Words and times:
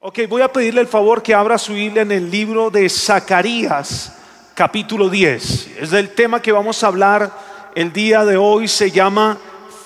Ok, 0.00 0.20
voy 0.28 0.42
a 0.42 0.52
pedirle 0.52 0.80
el 0.80 0.86
favor 0.86 1.24
que 1.24 1.34
abra 1.34 1.58
su 1.58 1.72
Biblia 1.72 2.02
en 2.02 2.12
el 2.12 2.30
libro 2.30 2.70
de 2.70 2.88
Zacarías, 2.88 4.16
capítulo 4.54 5.08
10. 5.08 5.70
Es 5.80 5.90
del 5.90 6.10
tema 6.10 6.40
que 6.40 6.52
vamos 6.52 6.84
a 6.84 6.86
hablar 6.86 7.32
el 7.74 7.92
día 7.92 8.24
de 8.24 8.36
hoy. 8.36 8.68
Se 8.68 8.92
llama 8.92 9.36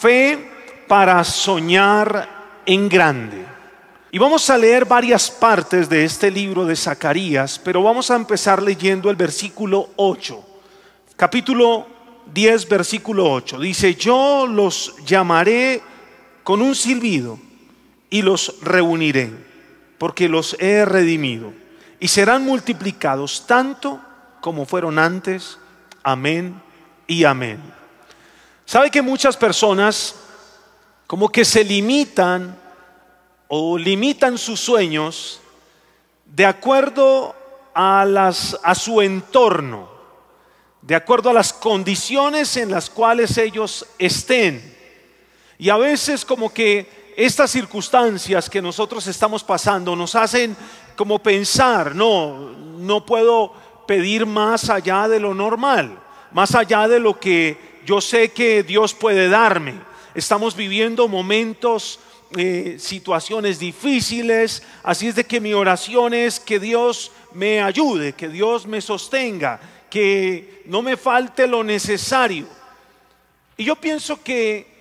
Fe 0.00 0.50
para 0.86 1.24
soñar 1.24 2.60
en 2.66 2.90
grande. 2.90 3.42
Y 4.10 4.18
vamos 4.18 4.50
a 4.50 4.58
leer 4.58 4.84
varias 4.84 5.30
partes 5.30 5.88
de 5.88 6.04
este 6.04 6.30
libro 6.30 6.66
de 6.66 6.76
Zacarías, 6.76 7.58
pero 7.58 7.82
vamos 7.82 8.10
a 8.10 8.16
empezar 8.16 8.62
leyendo 8.62 9.08
el 9.08 9.16
versículo 9.16 9.88
8. 9.96 10.44
Capítulo 11.16 11.86
10, 12.34 12.68
versículo 12.68 13.32
8. 13.32 13.58
Dice, 13.60 13.94
yo 13.94 14.46
los 14.46 14.94
llamaré 15.06 15.80
con 16.42 16.60
un 16.60 16.74
silbido 16.74 17.38
y 18.10 18.20
los 18.20 18.56
reuniré 18.60 19.51
porque 20.02 20.28
los 20.28 20.56
he 20.58 20.84
redimido, 20.84 21.52
y 22.00 22.08
serán 22.08 22.44
multiplicados 22.44 23.46
tanto 23.46 24.00
como 24.40 24.66
fueron 24.66 24.98
antes. 24.98 25.58
Amén 26.02 26.60
y 27.06 27.22
amén. 27.22 27.62
¿Sabe 28.66 28.90
que 28.90 29.00
muchas 29.00 29.36
personas 29.36 30.16
como 31.06 31.28
que 31.28 31.44
se 31.44 31.62
limitan 31.62 32.58
o 33.46 33.78
limitan 33.78 34.38
sus 34.38 34.58
sueños 34.58 35.40
de 36.26 36.46
acuerdo 36.46 37.36
a, 37.72 38.04
las, 38.04 38.58
a 38.64 38.74
su 38.74 39.00
entorno, 39.02 39.88
de 40.80 40.96
acuerdo 40.96 41.30
a 41.30 41.32
las 41.32 41.52
condiciones 41.52 42.56
en 42.56 42.72
las 42.72 42.90
cuales 42.90 43.38
ellos 43.38 43.86
estén? 44.00 44.76
Y 45.58 45.70
a 45.70 45.76
veces 45.76 46.24
como 46.24 46.52
que 46.52 47.01
estas 47.16 47.50
circunstancias 47.50 48.48
que 48.48 48.62
nosotros 48.62 49.06
estamos 49.06 49.44
pasando 49.44 49.94
nos 49.94 50.14
hacen 50.14 50.56
como 50.96 51.18
pensar, 51.18 51.94
no, 51.94 52.50
no 52.78 53.04
puedo 53.04 53.52
pedir 53.86 54.26
más 54.26 54.70
allá 54.70 55.08
de 55.08 55.20
lo 55.20 55.34
normal, 55.34 55.98
más 56.32 56.54
allá 56.54 56.88
de 56.88 56.98
lo 56.98 57.18
que 57.18 57.80
yo 57.84 58.00
sé 58.00 58.30
que 58.30 58.62
Dios 58.62 58.94
puede 58.94 59.28
darme. 59.28 59.74
Estamos 60.14 60.54
viviendo 60.54 61.08
momentos, 61.08 61.98
eh, 62.36 62.76
situaciones 62.78 63.58
difíciles, 63.58 64.62
así 64.82 65.08
es 65.08 65.14
de 65.14 65.24
que 65.24 65.40
mi 65.40 65.52
oración 65.52 66.14
es 66.14 66.40
que 66.40 66.58
Dios 66.58 67.12
me 67.34 67.60
ayude, 67.60 68.14
que 68.14 68.28
Dios 68.28 68.66
me 68.66 68.80
sostenga, 68.80 69.60
que 69.90 70.62
no 70.66 70.80
me 70.80 70.96
falte 70.96 71.46
lo 71.46 71.62
necesario. 71.62 72.46
Y 73.56 73.64
yo 73.64 73.76
pienso 73.76 74.22
que 74.22 74.71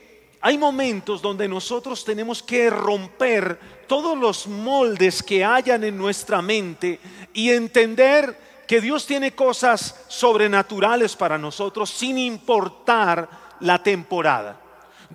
hay 0.42 0.58
momentos 0.58 1.22
donde 1.22 1.48
nosotros 1.48 2.04
tenemos 2.04 2.42
que 2.42 2.70
romper 2.70 3.60
todos 3.88 4.18
los 4.18 4.48
moldes 4.48 5.22
que 5.22 5.46
hayan 5.46 5.84
en 5.84 5.96
nuestra 5.96 6.42
mente 6.42 7.00
y 7.34 7.52
entender 7.52 8.36
que 8.68 8.82
Dios 8.82 9.06
tiene 9.06 9.34
cosas 9.34 10.04
sobrenaturales 10.08 11.16
para 11.16 11.38
nosotros 11.38 11.92
sin 11.92 12.18
importar 12.18 13.30
la 13.60 13.84
temporada. 13.84 14.60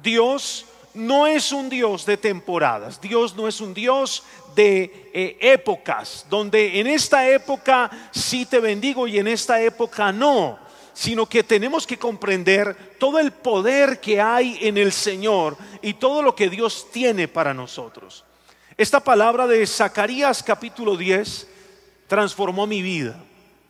Dios 0.01 0.67
no 0.95 1.27
es 1.27 1.51
un 1.51 1.69
Dios 1.69 2.07
de 2.07 2.17
temporadas, 2.17 3.01
Dios 3.01 3.35
no 3.35 3.49
es 3.49 3.61
un 3.61 3.75
Dios 3.75 4.23
de 4.55 5.11
eh, 5.13 5.39
épocas, 5.41 6.25
donde 6.31 6.79
en 6.79 6.87
esta 6.87 7.29
época 7.29 7.91
sí 8.13 8.47
te 8.47 8.61
bendigo 8.61 9.09
y 9.09 9.19
en 9.19 9.27
esta 9.27 9.61
época 9.61 10.13
no 10.13 10.66
sino 10.97 11.27
que 11.27 11.45
tenemos 11.45 11.87
que 11.87 11.99
comprender 11.99 12.97
todo 12.99 13.19
el 13.19 13.31
poder 13.31 14.01
que 14.01 14.19
hay 14.19 14.57
en 14.63 14.79
el 14.79 14.93
Señor 14.93 15.55
y 15.83 15.93
todo 15.93 16.23
lo 16.23 16.35
que 16.35 16.49
Dios 16.49 16.87
tiene 16.91 17.29
para 17.29 17.53
nosotros. 17.53 18.25
Esta 18.79 19.01
palabra 19.01 19.47
de 19.47 19.67
Zacarías 19.67 20.43
capítulo 20.43 20.97
10 20.97 21.49
transformó 22.07 22.67
mi 22.67 22.81
vida. 22.81 23.23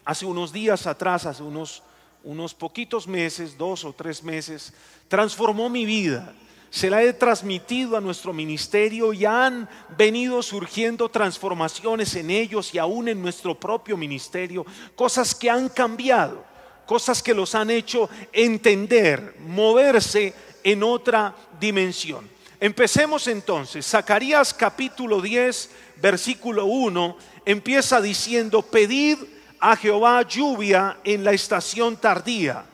Hace 0.05 0.24
unos 0.24 0.52
días 0.52 0.86
atrás, 0.86 1.27
hace 1.27 1.42
unos, 1.42 1.83
unos 2.22 2.55
poquitos 2.55 3.08
meses, 3.08 3.58
dos 3.58 3.84
o 3.84 3.92
tres 3.92 4.22
meses, 4.22 4.72
transformó 5.08 5.68
mi 5.68 5.84
vida 5.84 6.33
se 6.70 6.90
la 6.90 7.02
he 7.02 7.12
transmitido 7.12 7.96
a 7.96 8.01
nuestro 8.01 8.33
ministerio 8.33 9.12
y 9.12 9.24
han 9.24 9.68
venido 9.96 10.42
surgiendo 10.42 11.08
transformaciones 11.08 12.14
en 12.17 12.30
ellos 12.30 12.74
y 12.74 12.78
aún 12.78 13.08
en 13.08 13.22
nuestro 13.22 13.58
propio 13.58 13.96
ministerio, 13.96 14.67
cosas 14.95 15.34
que 15.34 15.48
han 15.48 15.68
cambiado 15.70 16.45
cosas 16.86 17.23
que 17.23 17.35
los 17.35 17.55
han 17.55 17.70
hecho 17.70 18.08
entender, 18.33 19.36
moverse 19.41 20.33
en 20.63 20.83
otra 20.83 21.35
dimensión. 21.61 22.29
Empecemos 22.58 23.27
entonces. 23.27 23.86
Zacarías 23.86 24.55
capítulo 24.55 25.20
10, 25.20 25.70
versículo 25.96 26.67
1, 26.67 27.17
empieza 27.45 28.01
diciendo, 28.01 28.63
pedid 28.63 29.19
a 29.61 29.77
Jehová 29.77 30.23
lluvia 30.23 30.98
en 31.05 31.25
la 31.25 31.33
estación 31.33 31.96
tardía. 31.96 32.64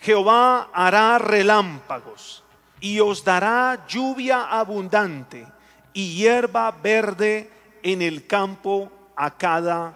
Jehová 0.00 0.70
hará 0.72 1.18
relámpagos 1.18 2.42
y 2.80 3.00
os 3.00 3.24
dará 3.24 3.86
lluvia 3.88 4.44
abundante 4.44 5.46
y 5.92 6.14
hierba 6.14 6.70
verde 6.70 7.50
en 7.82 8.02
el 8.02 8.26
campo 8.26 8.90
a 9.16 9.30
cada 9.36 9.94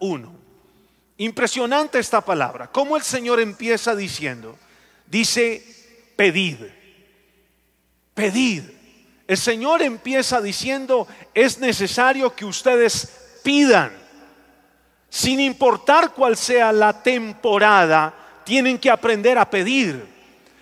uno. 0.00 0.47
Impresionante 1.18 1.98
esta 1.98 2.20
palabra. 2.20 2.68
¿Cómo 2.68 2.96
el 2.96 3.02
Señor 3.02 3.40
empieza 3.40 3.94
diciendo? 3.96 4.56
Dice, 5.06 5.64
pedid, 6.14 6.58
pedid. 8.14 8.62
El 9.26 9.36
Señor 9.36 9.82
empieza 9.82 10.40
diciendo, 10.40 11.08
es 11.34 11.58
necesario 11.58 12.34
que 12.34 12.44
ustedes 12.44 13.40
pidan. 13.42 13.92
Sin 15.10 15.40
importar 15.40 16.12
cuál 16.12 16.36
sea 16.36 16.72
la 16.72 17.02
temporada, 17.02 18.14
tienen 18.44 18.78
que 18.78 18.90
aprender 18.90 19.38
a 19.38 19.50
pedir. 19.50 20.06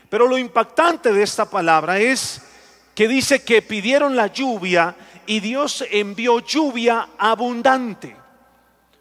Pero 0.08 0.26
lo 0.26 0.38
impactante 0.38 1.12
de 1.12 1.22
esta 1.22 1.48
palabra 1.50 1.98
es 1.98 2.40
que 2.94 3.06
dice 3.06 3.44
que 3.44 3.60
pidieron 3.60 4.16
la 4.16 4.28
lluvia 4.28 4.96
y 5.26 5.40
Dios 5.40 5.84
envió 5.90 6.38
lluvia 6.38 7.10
abundante. 7.18 8.16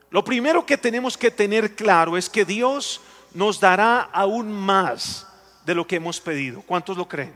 Lo 0.10 0.24
primero 0.24 0.66
que 0.66 0.78
tenemos 0.78 1.18
que 1.18 1.32
tener 1.32 1.76
claro 1.76 2.18
es 2.18 2.30
que 2.30 2.46
Dios 2.46 3.02
nos 3.34 3.60
dará 3.60 4.02
aún 4.02 4.52
más 4.52 5.28
de 5.66 5.76
lo 5.76 5.86
que 5.86 5.98
hemos 5.98 6.20
pedido. 6.22 6.62
¿Cuántos 6.62 6.96
lo 6.98 7.08
creen? 7.08 7.34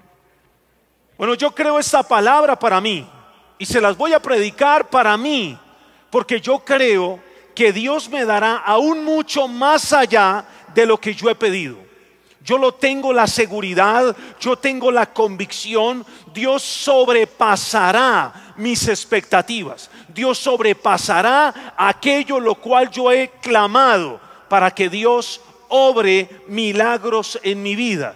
Bueno, 1.18 1.34
yo 1.34 1.54
creo 1.54 1.78
esta 1.80 2.02
palabra 2.04 2.58
para 2.58 2.80
mí 2.80 3.08
y 3.58 3.66
se 3.66 3.82
las 3.82 3.98
voy 3.98 4.14
a 4.14 4.22
predicar 4.22 4.90
para 4.90 5.18
mí, 5.18 5.60
porque 6.10 6.40
yo 6.40 6.60
creo 6.60 7.20
que 7.54 7.74
Dios 7.74 8.10
me 8.10 8.24
dará 8.24 8.56
aún 8.56 9.04
mucho 9.04 9.48
más 9.48 9.92
allá 9.92 10.46
de 10.74 10.86
lo 10.86 10.98
que 10.98 11.14
yo 11.14 11.30
he 11.30 11.36
pedido. 11.36 11.89
Yo 12.50 12.58
lo 12.58 12.74
tengo 12.74 13.14
la 13.14 13.28
seguridad, 13.28 14.18
yo 14.40 14.56
tengo 14.58 14.92
la 14.92 15.14
convicción, 15.14 16.04
Dios 16.34 16.64
sobrepasará 16.64 18.54
mis 18.58 18.88
expectativas. 18.88 19.92
Dios 20.08 20.40
sobrepasará 20.40 21.76
aquello 21.78 22.40
lo 22.40 22.56
cual 22.56 22.90
yo 22.90 23.12
he 23.12 23.30
clamado 23.40 24.20
para 24.50 24.72
que 24.72 24.90
Dios 24.90 25.42
obre 25.68 26.28
milagros 26.48 27.40
en 27.44 27.62
mi 27.62 27.76
vida. 27.76 28.16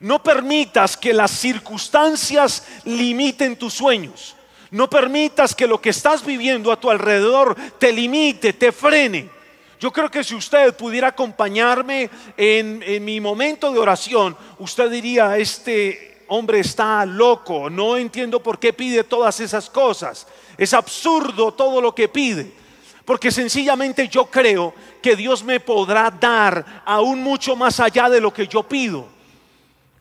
No 0.00 0.22
permitas 0.22 0.96
que 0.96 1.12
las 1.12 1.32
circunstancias 1.32 2.66
limiten 2.84 3.56
tus 3.56 3.74
sueños. 3.74 4.36
No 4.70 4.88
permitas 4.88 5.54
que 5.54 5.66
lo 5.66 5.82
que 5.82 5.90
estás 5.90 6.24
viviendo 6.24 6.72
a 6.72 6.80
tu 6.80 6.90
alrededor 6.90 7.54
te 7.78 7.92
limite, 7.92 8.54
te 8.54 8.72
frene. 8.72 9.35
Yo 9.78 9.92
creo 9.92 10.10
que 10.10 10.24
si 10.24 10.34
usted 10.34 10.74
pudiera 10.74 11.08
acompañarme 11.08 12.08
en, 12.36 12.82
en, 12.82 13.04
mi 13.04 13.20
momento 13.20 13.70
de 13.72 13.78
oración, 13.78 14.36
usted 14.58 14.90
diría, 14.90 15.36
este 15.36 16.24
hombre 16.28 16.60
está 16.60 17.04
loco, 17.04 17.68
no 17.68 17.96
entiendo 17.96 18.42
por 18.42 18.58
qué 18.58 18.72
pide 18.72 19.04
todas 19.04 19.38
esas 19.40 19.68
cosas. 19.68 20.26
Es 20.56 20.72
absurdo 20.72 21.52
todo 21.52 21.80
lo 21.80 21.94
que 21.94 22.08
pide. 22.08 22.52
Porque 23.04 23.30
sencillamente 23.30 24.08
yo 24.08 24.26
creo 24.26 24.74
que 25.00 25.14
Dios 25.14 25.44
me 25.44 25.60
podrá 25.60 26.10
dar 26.10 26.82
aún 26.84 27.22
mucho 27.22 27.54
más 27.54 27.78
allá 27.78 28.08
de 28.08 28.20
lo 28.20 28.32
que 28.32 28.48
yo 28.48 28.64
pido. 28.64 29.06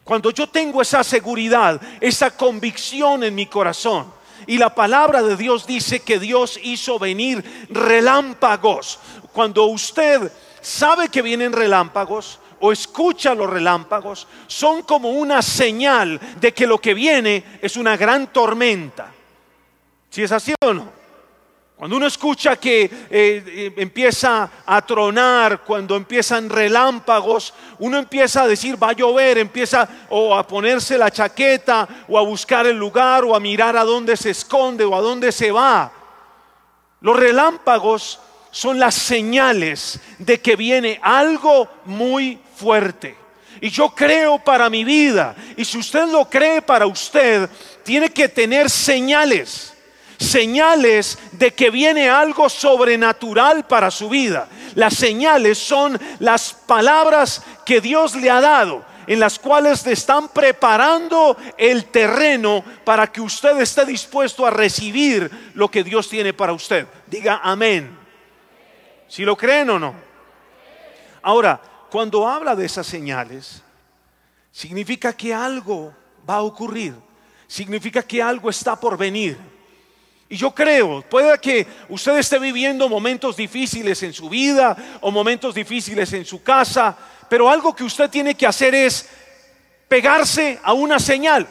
Cuando 0.03 0.31
yo 0.31 0.47
tengo 0.47 0.81
esa 0.81 1.03
seguridad, 1.03 1.79
esa 2.01 2.35
convicción 2.35 3.23
en 3.23 3.35
mi 3.35 3.45
corazón, 3.45 4.11
y 4.47 4.57
la 4.57 4.73
palabra 4.73 5.23
de 5.23 5.35
Dios 5.35 5.65
dice 5.65 6.01
que 6.01 6.19
Dios 6.19 6.59
hizo 6.61 6.99
venir 6.99 7.67
relámpagos. 7.69 8.99
Cuando 9.35 9.65
usted 9.65 10.31
sabe 10.61 11.09
que 11.09 11.21
vienen 11.21 11.51
relámpagos 11.51 12.39
o 12.61 12.71
escucha 12.71 13.35
los 13.35 13.49
relámpagos, 13.49 14.29
son 14.47 14.83
como 14.83 15.09
una 15.09 15.41
señal 15.41 16.21
de 16.39 16.53
que 16.53 16.65
lo 16.65 16.77
que 16.77 16.93
viene 16.93 17.43
es 17.61 17.75
una 17.75 17.97
gran 17.97 18.31
tormenta. 18.31 19.11
Si 20.09 20.23
es 20.23 20.31
así 20.31 20.53
o 20.63 20.73
no? 20.73 20.89
Cuando 21.75 21.97
uno 21.97 22.07
escucha 22.07 22.55
que 22.55 22.83
eh, 22.83 22.89
eh, 23.09 23.73
empieza 23.75 24.49
a 24.65 24.81
tronar, 24.85 25.63
cuando 25.63 25.97
empiezan 25.97 26.49
relámpagos, 26.49 27.53
uno 27.79 27.97
empieza 27.97 28.43
a 28.43 28.47
decir 28.47 28.81
va 28.81 28.91
a 28.91 28.93
llover, 28.93 29.37
empieza 29.37 29.85
o 30.11 30.33
a 30.33 30.47
ponerse 30.47 30.97
la 30.97 31.11
chaqueta 31.11 31.85
o 32.07 32.17
a 32.17 32.21
buscar 32.21 32.67
el 32.67 32.77
lugar 32.77 33.25
o 33.25 33.35
a 33.35 33.41
mirar 33.41 33.75
a 33.75 33.83
dónde 33.83 34.15
se 34.15 34.29
esconde 34.29 34.85
o 34.85 34.95
a 34.95 35.01
dónde 35.01 35.33
se 35.33 35.51
va. 35.51 35.91
Los 37.01 37.17
relámpagos 37.17 38.21
son 38.55 38.79
las 38.79 38.95
señales 38.95 39.99
de 40.17 40.39
que 40.39 40.55
viene 40.55 40.97
algo 41.03 41.67
muy 41.83 42.39
fuerte. 42.55 43.17
Y 43.59 43.69
yo 43.69 43.89
creo 43.89 44.39
para 44.39 44.69
mi 44.69 44.85
vida, 44.85 45.35
y 45.57 45.65
si 45.65 45.77
usted 45.77 46.07
lo 46.07 46.29
cree 46.29 46.61
para 46.61 46.85
usted, 46.85 47.49
tiene 47.83 48.09
que 48.09 48.29
tener 48.29 48.69
señales 48.69 49.73
señales 50.17 51.19
de 51.33 51.53
que 51.53 51.69
viene 51.69 52.09
algo 52.09 52.47
sobrenatural 52.47 53.67
para 53.67 53.91
su 53.91 54.07
vida. 54.07 54.47
Las 54.73 54.93
señales 54.93 55.57
son 55.57 55.99
las 56.19 56.53
palabras 56.53 57.41
que 57.65 57.81
Dios 57.81 58.15
le 58.15 58.29
ha 58.29 58.39
dado, 58.39 58.85
en 59.05 59.19
las 59.19 59.37
cuales 59.37 59.85
le 59.85 59.91
están 59.91 60.29
preparando 60.29 61.35
el 61.57 61.87
terreno 61.87 62.63
para 62.85 63.07
que 63.07 63.19
usted 63.19 63.59
esté 63.59 63.85
dispuesto 63.85 64.45
a 64.45 64.51
recibir 64.51 65.29
lo 65.53 65.69
que 65.69 65.83
Dios 65.83 66.07
tiene 66.07 66.31
para 66.31 66.53
usted. 66.53 66.87
Diga 67.07 67.41
amén. 67.43 68.04
Si 69.15 69.23
lo 69.23 69.37
creen 69.37 69.69
o 69.69 69.79
no. 69.79 69.95
Ahora, 71.21 71.61
cuando 71.89 72.27
habla 72.27 72.53
de 72.53 72.65
esas 72.65 72.85
señales, 72.85 73.63
significa 74.51 75.13
que 75.13 75.33
algo 75.33 75.93
va 76.29 76.35
a 76.35 76.41
ocurrir, 76.41 76.93
significa 77.47 78.03
que 78.03 78.21
algo 78.21 78.49
está 78.49 78.77
por 78.77 78.97
venir. 78.97 79.37
Y 80.27 80.35
yo 80.35 80.53
creo, 80.53 81.01
puede 81.03 81.39
que 81.39 81.65
usted 81.87 82.17
esté 82.17 82.39
viviendo 82.39 82.89
momentos 82.89 83.37
difíciles 83.37 84.03
en 84.03 84.11
su 84.11 84.27
vida 84.27 84.75
o 84.99 85.11
momentos 85.11 85.55
difíciles 85.55 86.11
en 86.11 86.25
su 86.25 86.43
casa, 86.43 86.93
pero 87.29 87.49
algo 87.49 87.73
que 87.73 87.85
usted 87.85 88.09
tiene 88.09 88.35
que 88.35 88.45
hacer 88.45 88.75
es 88.75 89.07
pegarse 89.87 90.59
a 90.61 90.73
una 90.73 90.99
señal 90.99 91.47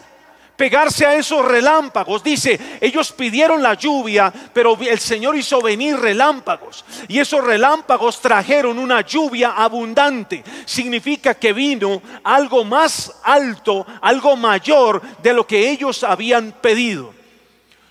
pegarse 0.56 1.06
a 1.06 1.14
esos 1.14 1.44
relámpagos. 1.44 2.22
Dice, 2.22 2.78
ellos 2.80 3.12
pidieron 3.12 3.62
la 3.62 3.74
lluvia, 3.74 4.32
pero 4.52 4.76
el 4.80 4.98
Señor 4.98 5.36
hizo 5.36 5.60
venir 5.60 5.96
relámpagos. 5.96 6.84
Y 7.08 7.18
esos 7.18 7.44
relámpagos 7.44 8.20
trajeron 8.20 8.78
una 8.78 9.00
lluvia 9.00 9.52
abundante. 9.52 10.44
Significa 10.64 11.34
que 11.34 11.52
vino 11.52 12.02
algo 12.22 12.64
más 12.64 13.20
alto, 13.22 13.86
algo 14.00 14.36
mayor 14.36 15.02
de 15.22 15.32
lo 15.32 15.46
que 15.46 15.70
ellos 15.70 16.04
habían 16.04 16.52
pedido. 16.52 17.12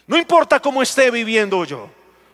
No 0.07 0.17
importa 0.17 0.59
cómo 0.59 0.81
esté 0.81 1.09
viviendo 1.11 1.63
yo. 1.65 1.89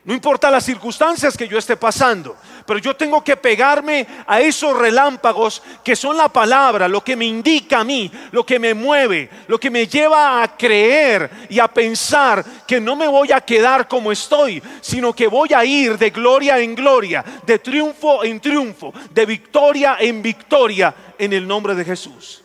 No 0.06 0.14
importa 0.14 0.50
las 0.50 0.64
circunstancias 0.64 1.36
que 1.36 1.48
yo 1.48 1.58
esté 1.58 1.76
pasando, 1.76 2.38
pero 2.66 2.80
yo 2.80 2.96
tengo 2.96 3.22
que 3.22 3.36
pegarme 3.36 4.08
a 4.26 4.40
esos 4.40 4.78
relámpagos 4.78 5.62
que 5.84 5.94
son 5.94 6.16
la 6.16 6.30
palabra, 6.30 6.88
lo 6.88 7.04
que 7.04 7.18
me 7.18 7.26
indica 7.26 7.82
a 7.82 7.84
mí, 7.84 8.10
lo 8.32 8.46
que 8.46 8.60
me 8.60 8.74
mueve, 8.74 9.30
lo 9.48 9.60
que 9.60 9.70
me 9.70 9.88
lleva 9.88 10.42
a 10.42 10.56
creer 10.56 11.30
y 11.50 11.60
a 11.60 11.68
pensar 11.68 12.46
que 12.66 12.80
no 12.80 12.96
me 12.96 13.10
voy 13.10 13.34
a 13.34 13.42
quedar 13.42 13.90
como 13.90 14.10
estoy, 14.10 14.64
sino 14.80 15.14
que 15.14 15.28
voy 15.28 15.54
a 15.54 15.66
ir 15.66 15.98
de 15.98 16.12
gloria 16.12 16.60
en 16.60 16.76
gloria, 16.76 17.24
de 17.46 17.60
triunfo 17.60 18.24
en 18.24 18.40
triunfo, 18.40 18.94
de 19.12 19.26
victoria 19.26 19.98
en 20.00 20.22
victoria 20.22 20.96
en 21.18 21.34
el 21.34 21.46
nombre 21.46 21.76
de 21.76 21.84
Jesús. 21.84 22.42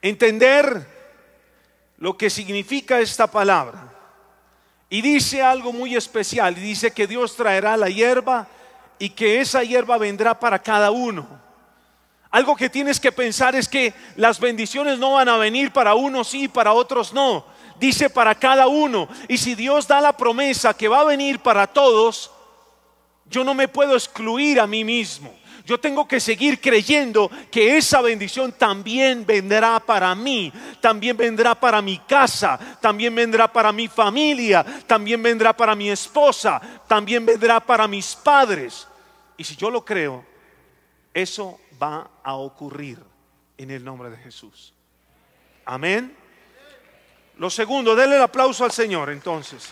Entender 0.00 0.86
lo 1.98 2.16
que 2.16 2.30
significa 2.30 3.00
esta 3.00 3.26
palabra 3.26 3.87
y 4.90 5.02
dice 5.02 5.42
algo 5.42 5.72
muy 5.72 5.96
especial, 5.96 6.54
dice 6.54 6.90
que 6.92 7.06
Dios 7.06 7.36
traerá 7.36 7.76
la 7.76 7.88
hierba 7.88 8.48
y 8.98 9.10
que 9.10 9.40
esa 9.40 9.62
hierba 9.62 9.98
vendrá 9.98 10.38
para 10.38 10.58
cada 10.58 10.90
uno. 10.90 11.26
Algo 12.30 12.56
que 12.56 12.70
tienes 12.70 13.00
que 13.00 13.12
pensar 13.12 13.54
es 13.54 13.68
que 13.68 13.94
las 14.16 14.38
bendiciones 14.40 14.98
no 14.98 15.14
van 15.14 15.28
a 15.28 15.36
venir 15.36 15.72
para 15.72 15.94
unos 15.94 16.28
sí, 16.28 16.48
para 16.48 16.72
otros 16.72 17.12
no. 17.12 17.44
Dice 17.78 18.10
para 18.10 18.34
cada 18.34 18.66
uno. 18.66 19.08
Y 19.28 19.38
si 19.38 19.54
Dios 19.54 19.86
da 19.86 20.00
la 20.00 20.16
promesa 20.16 20.74
que 20.74 20.88
va 20.88 21.00
a 21.00 21.04
venir 21.04 21.38
para 21.38 21.66
todos, 21.66 22.30
yo 23.26 23.44
no 23.44 23.54
me 23.54 23.68
puedo 23.68 23.94
excluir 23.94 24.60
a 24.60 24.66
mí 24.66 24.84
mismo 24.84 25.32
yo 25.68 25.78
tengo 25.78 26.08
que 26.08 26.18
seguir 26.18 26.62
creyendo 26.62 27.30
que 27.50 27.76
esa 27.76 28.00
bendición 28.00 28.52
también 28.52 29.26
vendrá 29.26 29.78
para 29.78 30.14
mí, 30.14 30.50
también 30.80 31.14
vendrá 31.14 31.54
para 31.54 31.82
mi 31.82 31.98
casa, 31.98 32.58
también 32.80 33.14
vendrá 33.14 33.52
para 33.52 33.70
mi 33.70 33.86
familia, 33.86 34.64
también 34.86 35.22
vendrá 35.22 35.54
para 35.54 35.74
mi 35.74 35.90
esposa, 35.90 36.58
también 36.88 37.26
vendrá 37.26 37.60
para 37.60 37.86
mis 37.86 38.16
padres. 38.16 38.88
Y 39.36 39.44
si 39.44 39.56
yo 39.56 39.68
lo 39.68 39.84
creo, 39.84 40.24
eso 41.12 41.60
va 41.80 42.12
a 42.22 42.32
ocurrir 42.32 42.98
en 43.58 43.70
el 43.70 43.84
nombre 43.84 44.08
de 44.08 44.16
Jesús. 44.16 44.72
Amén. 45.66 46.16
Lo 47.36 47.50
segundo, 47.50 47.94
denle 47.94 48.16
el 48.16 48.22
aplauso 48.22 48.64
al 48.64 48.72
Señor 48.72 49.10
entonces. 49.10 49.68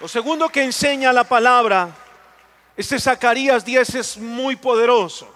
Lo 0.00 0.06
segundo 0.06 0.48
que 0.50 0.62
enseña 0.62 1.12
la 1.12 1.24
palabra 1.24 2.03
este 2.76 2.98
Zacarías 2.98 3.64
10 3.64 3.94
es 3.94 4.18
muy 4.18 4.56
poderoso. 4.56 5.32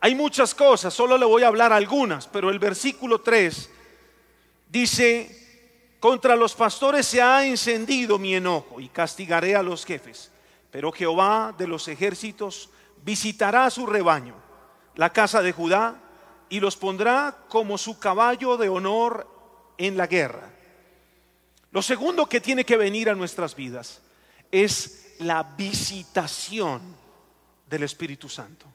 Hay 0.00 0.14
muchas 0.14 0.54
cosas, 0.54 0.94
solo 0.94 1.18
le 1.18 1.26
voy 1.26 1.42
a 1.42 1.48
hablar 1.48 1.72
algunas, 1.72 2.26
pero 2.26 2.48
el 2.48 2.58
versículo 2.58 3.20
3 3.20 3.70
dice, 4.70 5.96
contra 6.00 6.36
los 6.36 6.54
pastores 6.54 7.06
se 7.06 7.20
ha 7.20 7.44
encendido 7.44 8.18
mi 8.18 8.34
enojo 8.34 8.80
y 8.80 8.88
castigaré 8.88 9.54
a 9.54 9.62
los 9.62 9.84
jefes, 9.84 10.30
pero 10.70 10.90
Jehová 10.90 11.54
de 11.58 11.66
los 11.66 11.86
ejércitos 11.88 12.70
visitará 13.04 13.68
su 13.68 13.86
rebaño, 13.86 14.34
la 14.94 15.12
casa 15.12 15.42
de 15.42 15.52
Judá, 15.52 16.00
y 16.48 16.60
los 16.60 16.76
pondrá 16.76 17.44
como 17.48 17.76
su 17.76 17.98
caballo 17.98 18.56
de 18.56 18.68
honor 18.70 19.28
en 19.76 19.96
la 19.96 20.06
guerra. 20.06 20.50
Lo 21.70 21.82
segundo 21.82 22.26
que 22.26 22.40
tiene 22.40 22.64
que 22.64 22.76
venir 22.76 23.08
a 23.08 23.14
nuestras 23.14 23.54
vidas 23.54 24.00
es 24.50 24.99
la 25.20 25.42
visitación 25.42 26.80
del 27.68 27.82
Espíritu 27.82 28.28
Santo. 28.28 28.66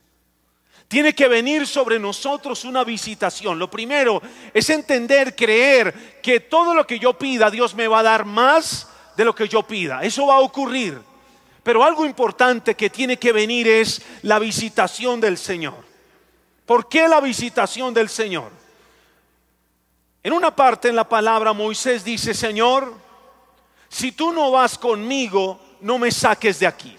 Tiene 0.87 1.13
que 1.13 1.27
venir 1.27 1.65
sobre 1.65 1.97
nosotros 1.97 2.63
una 2.63 2.83
visitación. 2.83 3.57
Lo 3.57 3.69
primero 3.69 4.21
es 4.53 4.69
entender, 4.69 5.35
creer 5.35 6.21
que 6.21 6.41
todo 6.41 6.75
lo 6.75 6.85
que 6.85 6.99
yo 6.99 7.17
pida, 7.17 7.49
Dios 7.49 7.73
me 7.73 7.87
va 7.87 7.99
a 7.99 8.03
dar 8.03 8.25
más 8.25 8.87
de 9.17 9.25
lo 9.25 9.33
que 9.33 9.47
yo 9.47 9.63
pida. 9.63 10.03
Eso 10.03 10.27
va 10.27 10.35
a 10.35 10.41
ocurrir. 10.41 11.01
Pero 11.63 11.83
algo 11.83 12.05
importante 12.05 12.75
que 12.75 12.91
tiene 12.91 13.17
que 13.17 13.31
venir 13.31 13.67
es 13.67 14.01
la 14.21 14.37
visitación 14.37 15.19
del 15.19 15.37
Señor. 15.37 15.83
¿Por 16.65 16.87
qué 16.87 17.07
la 17.07 17.19
visitación 17.19 17.93
del 17.93 18.09
Señor? 18.09 18.51
En 20.21 20.33
una 20.33 20.55
parte 20.55 20.89
en 20.89 20.95
la 20.95 21.09
palabra 21.09 21.53
Moisés 21.53 22.03
dice, 22.03 22.35
Señor, 22.35 22.93
si 23.89 24.11
tú 24.11 24.31
no 24.31 24.51
vas 24.51 24.77
conmigo, 24.77 25.59
no 25.85 25.99
me 25.99 26.09
saques 26.09 26.57
de 26.57 26.65
aquí. 26.65 26.97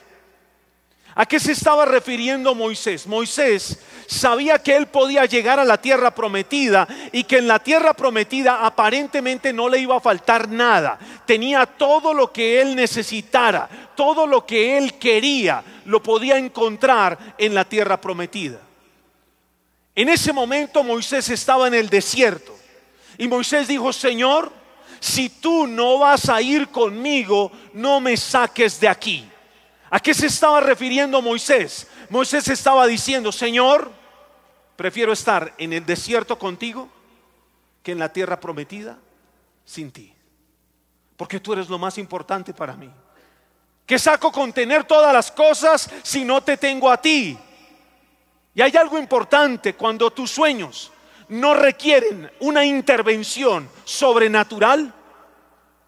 ¿A 1.16 1.26
qué 1.26 1.40
se 1.40 1.50
estaba 1.50 1.84
refiriendo 1.84 2.54
Moisés? 2.54 3.04
Moisés 3.04 3.80
sabía 4.06 4.62
que 4.62 4.76
él 4.76 4.86
podía 4.86 5.24
llegar 5.24 5.58
a 5.58 5.64
la 5.64 5.80
tierra 5.80 6.14
prometida 6.14 6.86
y 7.10 7.24
que 7.24 7.38
en 7.38 7.48
la 7.48 7.58
tierra 7.58 7.94
prometida 7.94 8.64
aparentemente 8.64 9.52
no 9.52 9.68
le 9.68 9.80
iba 9.80 9.96
a 9.96 10.00
faltar 10.00 10.48
nada. 10.48 11.00
Tenía 11.26 11.66
todo 11.66 12.14
lo 12.14 12.32
que 12.32 12.60
él 12.60 12.76
necesitara, 12.76 13.68
todo 13.96 14.24
lo 14.24 14.46
que 14.46 14.78
él 14.78 14.94
quería, 14.98 15.64
lo 15.86 16.00
podía 16.00 16.38
encontrar 16.38 17.34
en 17.38 17.56
la 17.56 17.64
tierra 17.64 18.00
prometida. 18.00 18.60
En 19.96 20.08
ese 20.08 20.32
momento 20.32 20.84
Moisés 20.84 21.28
estaba 21.30 21.66
en 21.66 21.74
el 21.74 21.90
desierto 21.90 22.56
y 23.18 23.26
Moisés 23.26 23.66
dijo, 23.66 23.92
Señor, 23.92 24.52
si 25.00 25.28
tú 25.28 25.66
no 25.66 25.98
vas 25.98 26.28
a 26.28 26.40
ir 26.40 26.68
conmigo, 26.68 27.52
no 27.72 28.00
me 28.00 28.16
saques 28.16 28.80
de 28.80 28.88
aquí. 28.88 29.28
¿A 29.90 30.00
qué 30.00 30.14
se 30.14 30.26
estaba 30.26 30.60
refiriendo 30.60 31.22
Moisés? 31.22 31.86
Moisés 32.10 32.48
estaba 32.48 32.86
diciendo, 32.86 33.30
Señor, 33.32 33.90
prefiero 34.76 35.12
estar 35.12 35.54
en 35.58 35.72
el 35.72 35.86
desierto 35.86 36.38
contigo 36.38 36.88
que 37.82 37.92
en 37.92 37.98
la 37.98 38.12
tierra 38.12 38.40
prometida 38.40 38.98
sin 39.64 39.90
ti. 39.92 40.12
Porque 41.16 41.40
tú 41.40 41.52
eres 41.52 41.68
lo 41.68 41.78
más 41.78 41.98
importante 41.98 42.52
para 42.52 42.74
mí. 42.74 42.90
¿Qué 43.86 43.98
saco 43.98 44.32
con 44.32 44.52
tener 44.52 44.84
todas 44.84 45.12
las 45.12 45.30
cosas 45.30 45.88
si 46.02 46.24
no 46.24 46.42
te 46.42 46.56
tengo 46.56 46.90
a 46.90 47.00
ti? 47.00 47.38
Y 48.54 48.60
hay 48.60 48.76
algo 48.76 48.98
importante 48.98 49.74
cuando 49.74 50.10
tus 50.10 50.30
sueños 50.30 50.90
no 51.28 51.54
requieren 51.54 52.30
una 52.40 52.64
intervención 52.64 53.68
sobrenatural, 53.84 54.92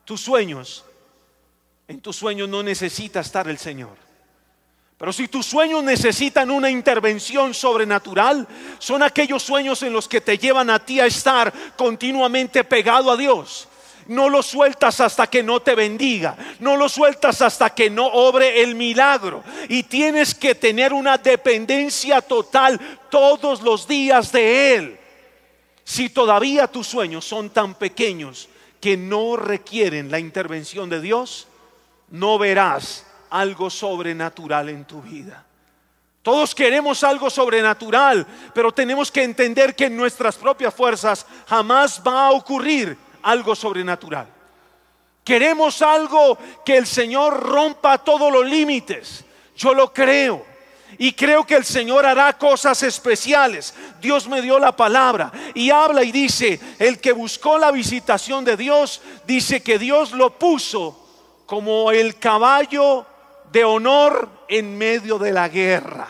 tus 0.05 0.21
sueños, 0.21 0.85
en 1.87 2.01
tus 2.01 2.17
sueños 2.17 2.49
no 2.49 2.63
necesita 2.63 3.21
estar 3.21 3.49
el 3.49 3.59
Señor. 3.59 3.97
Pero 4.99 5.13
si 5.13 5.29
tus 5.29 5.47
sueños 5.47 5.85
necesitan 5.85 6.51
una 6.51 6.69
intervención 6.69 7.55
sobrenatural, 7.55 8.47
son 8.81 9.03
aquellos 9.03 9.43
sueños 9.45 9.83
en 9.85 9.93
los 9.93 10.09
que 10.09 10.21
te 10.21 10.37
llevan 10.37 10.71
a 10.71 10.85
ti 10.85 10.99
a 10.99 11.07
estar 11.07 11.53
continuamente 11.77 12.65
pegado 12.65 13.13
a 13.13 13.17
Dios. 13.17 13.69
No 14.09 14.29
lo 14.29 14.43
sueltas 14.43 15.01
hasta 15.01 15.29
que 15.29 15.43
no 15.43 15.61
te 15.61 15.75
bendiga. 15.75 16.37
No 16.59 16.77
lo 16.77 16.89
sueltas 16.89 17.43
hasta 17.43 17.71
que 17.71 17.91
no 17.91 18.07
obre 18.07 18.63
el 18.63 18.75
milagro. 18.75 19.45
Y 19.69 19.85
tienes 19.85 20.35
que 20.35 20.55
tener 20.55 20.93
una 20.93 21.19
dependencia 21.19 22.21
total 22.21 22.81
todos 23.11 23.63
los 23.63 23.87
días 23.87 24.33
de 24.33 24.75
Él. 24.75 24.98
Si 25.89 26.11
todavía 26.11 26.67
tus 26.67 26.87
sueños 26.87 27.25
son 27.25 27.49
tan 27.49 27.73
pequeños 27.73 28.51
que 28.79 28.99
no 28.99 29.37
requieren 29.37 30.11
la 30.11 30.19
intervención 30.19 30.91
de 30.91 31.01
Dios, 31.01 31.49
no 32.11 32.39
verás 32.39 33.07
algo 33.31 33.71
sobrenatural 33.71 34.69
en 34.69 34.85
tu 34.85 35.01
vida. 35.01 35.47
Todos 36.23 36.55
queremos 36.55 37.03
algo 37.05 37.31
sobrenatural, 37.31 38.27
pero 38.53 38.71
tenemos 38.71 39.11
que 39.11 39.23
entender 39.23 39.75
que 39.75 39.87
en 39.87 39.97
nuestras 39.97 40.37
propias 40.37 40.75
fuerzas 40.75 41.25
jamás 41.47 42.03
va 42.07 42.27
a 42.27 42.33
ocurrir 42.33 42.95
algo 43.23 43.57
sobrenatural. 43.57 44.29
Queremos 45.25 45.81
algo 45.81 46.37
que 46.67 46.77
el 46.77 46.87
Señor 46.87 47.43
rompa 47.43 47.97
todos 47.97 48.31
los 48.31 48.45
límites. 48.45 49.25
Yo 49.57 49.73
lo 49.73 49.91
creo. 49.91 50.45
Y 50.97 51.13
creo 51.13 51.45
que 51.45 51.57
el 51.57 51.65
Señor 51.65 52.07
hará 52.07 52.33
cosas 52.39 52.83
especiales. 52.83 53.75
Dios 54.01 54.27
me 54.27 54.41
dio 54.41 54.59
la 54.59 54.75
palabra 54.75 55.31
y 55.55 55.71
habla 55.71 56.03
y 56.03 56.13
dice, 56.13 56.59
el 56.79 56.99
que 56.99 57.13
buscó 57.13 57.59
la 57.59 57.71
visitación 57.71 58.45
de 58.45 58.57
Dios, 58.57 59.03
dice 59.27 59.63
que 59.63 59.79
Dios 59.79 60.13
lo 60.13 60.39
puso 60.39 61.07
como 61.45 61.93
el 61.93 62.19
caballo 62.19 63.07
de 63.53 63.65
honor 63.65 64.29
en 64.49 64.77
medio 64.79 65.19
de 65.19 65.33
la 65.33 65.49
guerra. 65.49 66.09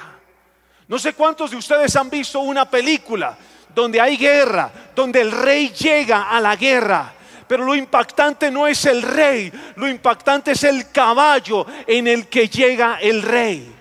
No 0.87 0.99
sé 0.99 1.13
cuántos 1.13 1.51
de 1.51 1.57
ustedes 1.57 1.95
han 1.97 2.09
visto 2.09 2.41
una 2.41 2.71
película 2.71 3.37
donde 3.75 4.01
hay 4.01 4.17
guerra, 4.17 4.71
donde 4.95 5.21
el 5.21 5.31
rey 5.31 5.69
llega 5.71 6.31
a 6.31 6.41
la 6.41 6.57
guerra. 6.57 7.13
Pero 7.47 7.65
lo 7.65 7.75
impactante 7.75 8.51
no 8.51 8.67
es 8.67 8.85
el 8.87 9.03
rey, 9.03 9.53
lo 9.77 9.89
impactante 9.89 10.53
es 10.53 10.65
el 10.65 10.91
caballo 10.91 11.67
en 11.87 12.07
el 12.07 12.29
que 12.29 12.49
llega 12.49 12.99
el 13.01 13.23
rey. 13.23 13.78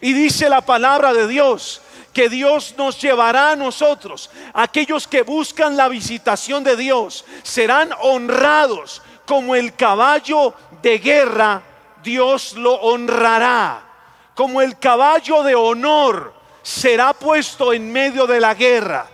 Y 0.00 0.12
dice 0.12 0.48
la 0.48 0.60
palabra 0.60 1.12
de 1.12 1.26
Dios 1.26 1.82
que 2.12 2.28
Dios 2.28 2.74
nos 2.76 3.00
llevará 3.00 3.52
a 3.52 3.56
nosotros. 3.56 4.30
Aquellos 4.52 5.06
que 5.06 5.22
buscan 5.22 5.76
la 5.76 5.88
visitación 5.88 6.64
de 6.64 6.76
Dios 6.76 7.24
serán 7.42 7.90
honrados 8.00 9.02
como 9.26 9.54
el 9.54 9.74
caballo 9.74 10.54
de 10.82 10.98
guerra. 10.98 11.62
Dios 12.02 12.54
lo 12.54 12.74
honrará. 12.74 13.82
Como 14.34 14.60
el 14.62 14.78
caballo 14.78 15.42
de 15.42 15.54
honor 15.54 16.34
será 16.62 17.12
puesto 17.12 17.72
en 17.72 17.90
medio 17.92 18.26
de 18.26 18.40
la 18.40 18.54
guerra. 18.54 19.06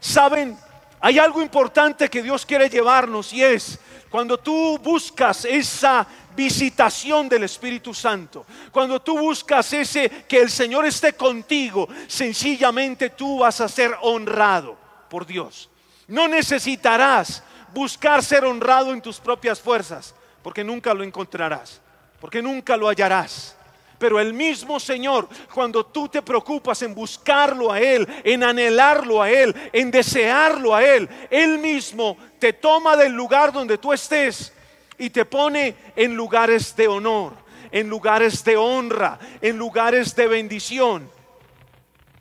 Saben, 0.00 0.58
hay 1.00 1.18
algo 1.18 1.40
importante 1.42 2.08
que 2.08 2.22
Dios 2.22 2.44
quiere 2.44 2.68
llevarnos 2.68 3.32
y 3.32 3.42
es 3.42 3.78
cuando 4.10 4.38
tú 4.38 4.78
buscas 4.78 5.44
esa 5.44 6.06
visitación 6.36 7.28
del 7.28 7.44
Espíritu 7.44 7.94
Santo. 7.94 8.46
Cuando 8.70 9.00
tú 9.00 9.18
buscas 9.18 9.72
ese 9.72 10.08
que 10.28 10.40
el 10.40 10.50
Señor 10.50 10.84
esté 10.86 11.14
contigo, 11.14 11.88
sencillamente 12.06 13.10
tú 13.10 13.38
vas 13.38 13.60
a 13.60 13.68
ser 13.68 13.96
honrado 14.02 14.76
por 15.08 15.26
Dios. 15.26 15.70
No 16.06 16.28
necesitarás 16.28 17.42
buscar 17.72 18.22
ser 18.22 18.44
honrado 18.44 18.92
en 18.92 19.00
tus 19.00 19.18
propias 19.18 19.60
fuerzas, 19.60 20.14
porque 20.42 20.62
nunca 20.62 20.94
lo 20.94 21.02
encontrarás, 21.02 21.80
porque 22.20 22.42
nunca 22.42 22.76
lo 22.76 22.88
hallarás. 22.88 23.56
Pero 23.98 24.20
el 24.20 24.34
mismo 24.34 24.78
Señor, 24.78 25.28
cuando 25.54 25.84
tú 25.84 26.06
te 26.08 26.20
preocupas 26.20 26.82
en 26.82 26.94
buscarlo 26.94 27.72
a 27.72 27.80
Él, 27.80 28.06
en 28.24 28.44
anhelarlo 28.44 29.22
a 29.22 29.30
Él, 29.30 29.54
en 29.72 29.90
desearlo 29.90 30.74
a 30.74 30.84
Él, 30.84 31.08
Él 31.30 31.58
mismo 31.58 32.16
te 32.38 32.52
toma 32.52 32.94
del 32.96 33.12
lugar 33.12 33.52
donde 33.52 33.78
tú 33.78 33.92
estés 33.92 34.52
y 34.98 35.10
te 35.10 35.24
pone 35.24 35.76
en 35.94 36.14
lugares 36.14 36.74
de 36.76 36.88
honor, 36.88 37.34
en 37.70 37.88
lugares 37.88 38.42
de 38.44 38.56
honra, 38.56 39.18
en 39.40 39.56
lugares 39.56 40.14
de 40.14 40.26
bendición. 40.26 41.10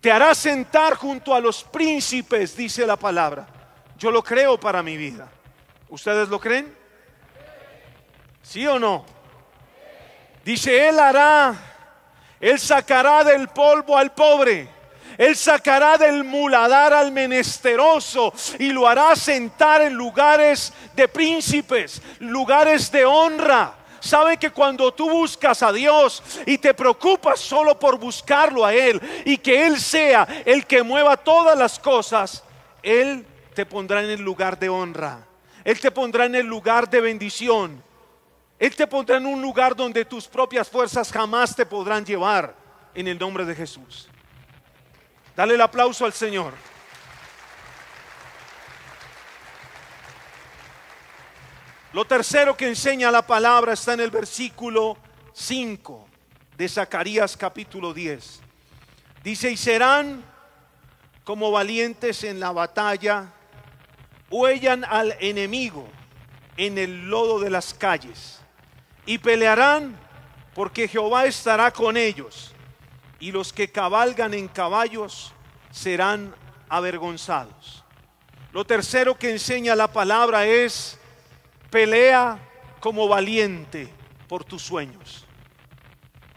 Te 0.02 0.12
hará 0.12 0.36
sentar 0.36 0.96
junto 0.96 1.34
a 1.34 1.40
los 1.40 1.64
príncipes, 1.64 2.56
dice 2.56 2.86
la 2.86 2.96
palabra. 2.96 3.48
Yo 3.98 4.12
lo 4.12 4.24
creo 4.24 4.60
para 4.60 4.84
mi 4.84 4.98
vida. 4.98 5.30
¿Ustedes 5.90 6.30
lo 6.30 6.40
creen? 6.40 6.76
¿Sí 8.42 8.68
o 8.68 8.78
no? 8.78 9.06
Dice, 10.44 10.88
Él 10.90 11.00
hará, 11.00 11.56
Él 12.40 12.60
sacará 12.60 13.24
del 13.24 13.48
polvo 13.48 13.98
al 13.98 14.14
pobre 14.14 14.75
él 15.18 15.36
sacará 15.36 15.98
del 15.98 16.24
muladar 16.24 16.94
al 16.94 17.12
menesteroso 17.12 18.34
y 18.60 18.72
lo 18.72 18.88
hará 18.88 19.16
sentar 19.16 19.82
en 19.82 19.94
lugares 19.94 20.74
de 20.96 21.08
príncipes, 21.08 22.02
lugares 22.20 22.92
de 22.92 23.06
honra. 23.06 23.76
Sabe 24.00 24.38
que 24.38 24.52
cuando 24.52 24.94
tú 24.94 25.10
buscas 25.10 25.64
a 25.64 25.72
Dios 25.72 26.22
y 26.46 26.58
te 26.58 26.74
preocupas 26.74 27.40
solo 27.40 27.80
por 27.80 27.98
buscarlo 27.98 28.64
a 28.64 28.74
Él 28.74 29.02
y 29.26 29.38
que 29.38 29.66
Él 29.66 29.80
sea 29.80 30.28
el 30.46 30.66
que 30.68 30.84
mueva 30.84 31.18
todas 31.18 31.58
las 31.58 31.80
cosas, 31.80 32.44
Él 32.84 33.26
te 33.56 33.66
pondrá 33.66 34.04
en 34.04 34.10
el 34.12 34.22
lugar 34.22 34.60
de 34.60 34.70
honra. 34.70 35.26
Él 35.64 35.80
te 35.80 35.90
pondrá 35.90 36.26
en 36.26 36.36
el 36.36 36.46
lugar 36.46 36.88
de 36.88 37.02
bendición. 37.02 37.84
Él 38.60 38.76
te 38.76 38.86
pondrá 38.86 39.18
en 39.18 39.26
un 39.26 39.42
lugar 39.42 39.76
donde 39.76 40.06
tus 40.06 40.28
propias 40.28 40.70
fuerzas 40.70 41.12
jamás 41.12 41.56
te 41.56 41.66
podrán 41.66 42.06
llevar 42.06 42.56
en 42.94 43.08
el 43.08 43.18
nombre 43.18 43.44
de 43.44 43.56
Jesús. 43.56 44.08
Dale 45.36 45.56
el 45.56 45.62
aplauso 45.62 46.06
al 46.06 46.14
Señor. 46.14 46.54
Lo 51.92 52.06
tercero 52.06 52.56
que 52.56 52.68
enseña 52.68 53.12
la 53.12 53.26
palabra 53.26 53.74
está 53.74 53.94
en 53.94 54.02
el 54.02 54.12
versículo 54.12 54.98
5 55.34 56.08
de 56.58 56.70
Zacarías 56.70 57.36
capítulo 57.36 57.94
10. 57.94 58.42
Dice, 59.24 59.52
y 59.52 59.58
serán 59.58 60.24
como 61.26 61.52
valientes 61.52 62.24
en 62.24 62.40
la 62.40 62.52
batalla, 62.52 63.34
huellan 64.30 64.86
al 64.86 65.18
enemigo 65.20 65.88
en 66.56 66.78
el 66.78 67.10
lodo 67.10 67.40
de 67.40 67.50
las 67.50 67.74
calles 67.74 68.40
y 69.06 69.18
pelearán 69.18 69.98
porque 70.54 70.88
Jehová 70.88 71.26
estará 71.26 71.72
con 71.72 71.98
ellos 71.98 72.55
y 73.20 73.32
los 73.32 73.54
que 73.54 73.72
cabalgan 73.72 74.34
en 74.34 74.48
caballos 74.48 75.34
serán 75.72 76.34
avergonzados. 76.70 77.84
Lo 78.52 78.66
tercero 78.66 79.18
que 79.18 79.32
enseña 79.32 79.76
la 79.76 79.92
palabra 79.92 80.46
es 80.46 80.98
pelea 81.70 82.40
como 82.80 83.08
valiente 83.08 83.90
por 84.28 84.44
tus 84.44 84.62
sueños. 84.62 85.26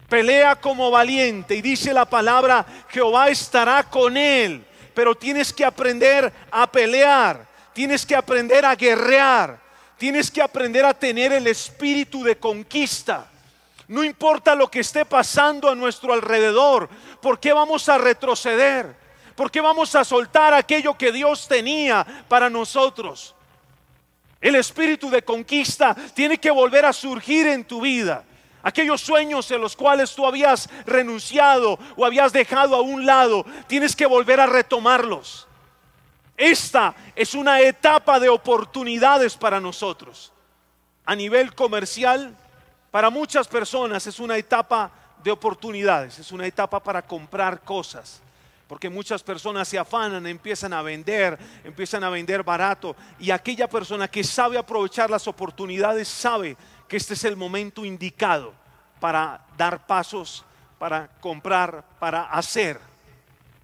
Pelea 0.09 0.57
como 0.57 0.91
valiente 0.91 1.55
y 1.55 1.63
dice 1.63 1.93
la 1.93 2.07
palabra, 2.07 2.65
Jehová 2.89 3.29
estará 3.29 3.85
con 3.85 4.17
él, 4.17 4.67
pero 4.95 5.15
tienes 5.15 5.53
que 5.53 5.65
aprender 5.65 6.33
a 6.51 6.67
pelear, 6.71 7.47
tienes 7.75 8.07
que 8.07 8.17
aprender 8.17 8.65
a 8.65 8.75
guerrear, 8.75 9.61
tienes 9.99 10.31
que 10.31 10.41
aprender 10.41 10.85
a 10.85 10.95
tener 10.95 11.33
el 11.33 11.47
espíritu 11.47 12.25
de 12.25 12.39
conquista. 12.39 13.31
No 13.89 14.05
importa 14.05 14.55
lo 14.55 14.71
que 14.71 14.81
esté 14.81 15.07
pasando 15.07 15.69
a 15.71 15.75
nuestro 15.75 16.13
alrededor, 16.13 16.91
¿por 17.23 17.41
qué 17.41 17.55
vamos 17.55 17.89
a 17.89 17.97
retroceder? 17.97 18.95
¿Por 19.35 19.51
qué 19.51 19.61
vamos 19.63 19.95
a 19.95 20.05
soltar 20.05 20.53
aquello 20.53 20.99
que 20.99 21.11
Dios 21.11 21.49
tenía 21.49 22.07
para 22.29 22.51
nosotros? 22.51 23.35
El 24.41 24.57
espíritu 24.57 25.09
de 25.09 25.23
conquista 25.23 25.97
tiene 26.15 26.39
que 26.39 26.51
volver 26.51 26.85
a 26.85 26.93
surgir 26.93 27.47
en 27.47 27.65
tu 27.65 27.81
vida. 27.81 28.25
Aquellos 28.63 29.01
sueños 29.01 29.51
en 29.51 29.61
los 29.61 29.75
cuales 29.75 30.15
tú 30.15 30.27
habías 30.27 30.69
renunciado 30.85 31.79
o 31.97 32.05
habías 32.05 32.33
dejado 32.33 32.77
a 32.77 32.83
un 32.83 33.07
lado, 33.07 33.47
tienes 33.67 33.97
que 33.97 34.07
volver 34.07 34.39
a 34.41 34.47
retomarlos. 34.47 35.47
Esta 36.37 36.95
es 37.17 37.35
una 37.35 37.61
etapa 37.61 38.21
de 38.21 38.29
oportunidades 38.29 39.37
para 39.37 39.61
nosotros. 39.61 40.33
A 41.07 41.17
nivel 41.17 41.55
comercial, 41.55 42.37
para 42.91 43.11
muchas 43.11 43.47
personas 43.47 44.07
es 44.07 44.19
una 44.19 44.37
etapa 44.37 44.91
de 45.23 45.31
oportunidades, 45.31 46.19
es 46.19 46.33
una 46.33 46.47
etapa 46.47 46.83
para 46.83 47.03
comprar 47.03 47.61
cosas. 47.63 48.23
Porque 48.67 48.91
muchas 48.91 49.23
personas 49.23 49.67
se 49.67 49.79
afanan, 49.79 50.27
empiezan 50.27 50.75
a 50.75 50.83
vender, 50.83 51.39
empiezan 51.65 52.05
a 52.05 52.11
vender 52.11 52.43
barato. 52.43 52.95
Y 53.19 53.31
aquella 53.31 53.67
persona 53.67 54.09
que 54.09 54.23
sabe 54.23 54.59
aprovechar 54.59 55.09
las 55.09 55.27
oportunidades 55.27 56.07
sabe 56.07 56.57
que 56.87 56.99
este 56.99 57.15
es 57.15 57.25
el 57.25 57.35
momento 57.35 57.85
indicado 57.85 58.53
para 59.01 59.41
dar 59.57 59.87
pasos, 59.87 60.45
para 60.79 61.09
comprar, 61.21 61.83
para 61.99 62.25
hacer. 62.25 62.79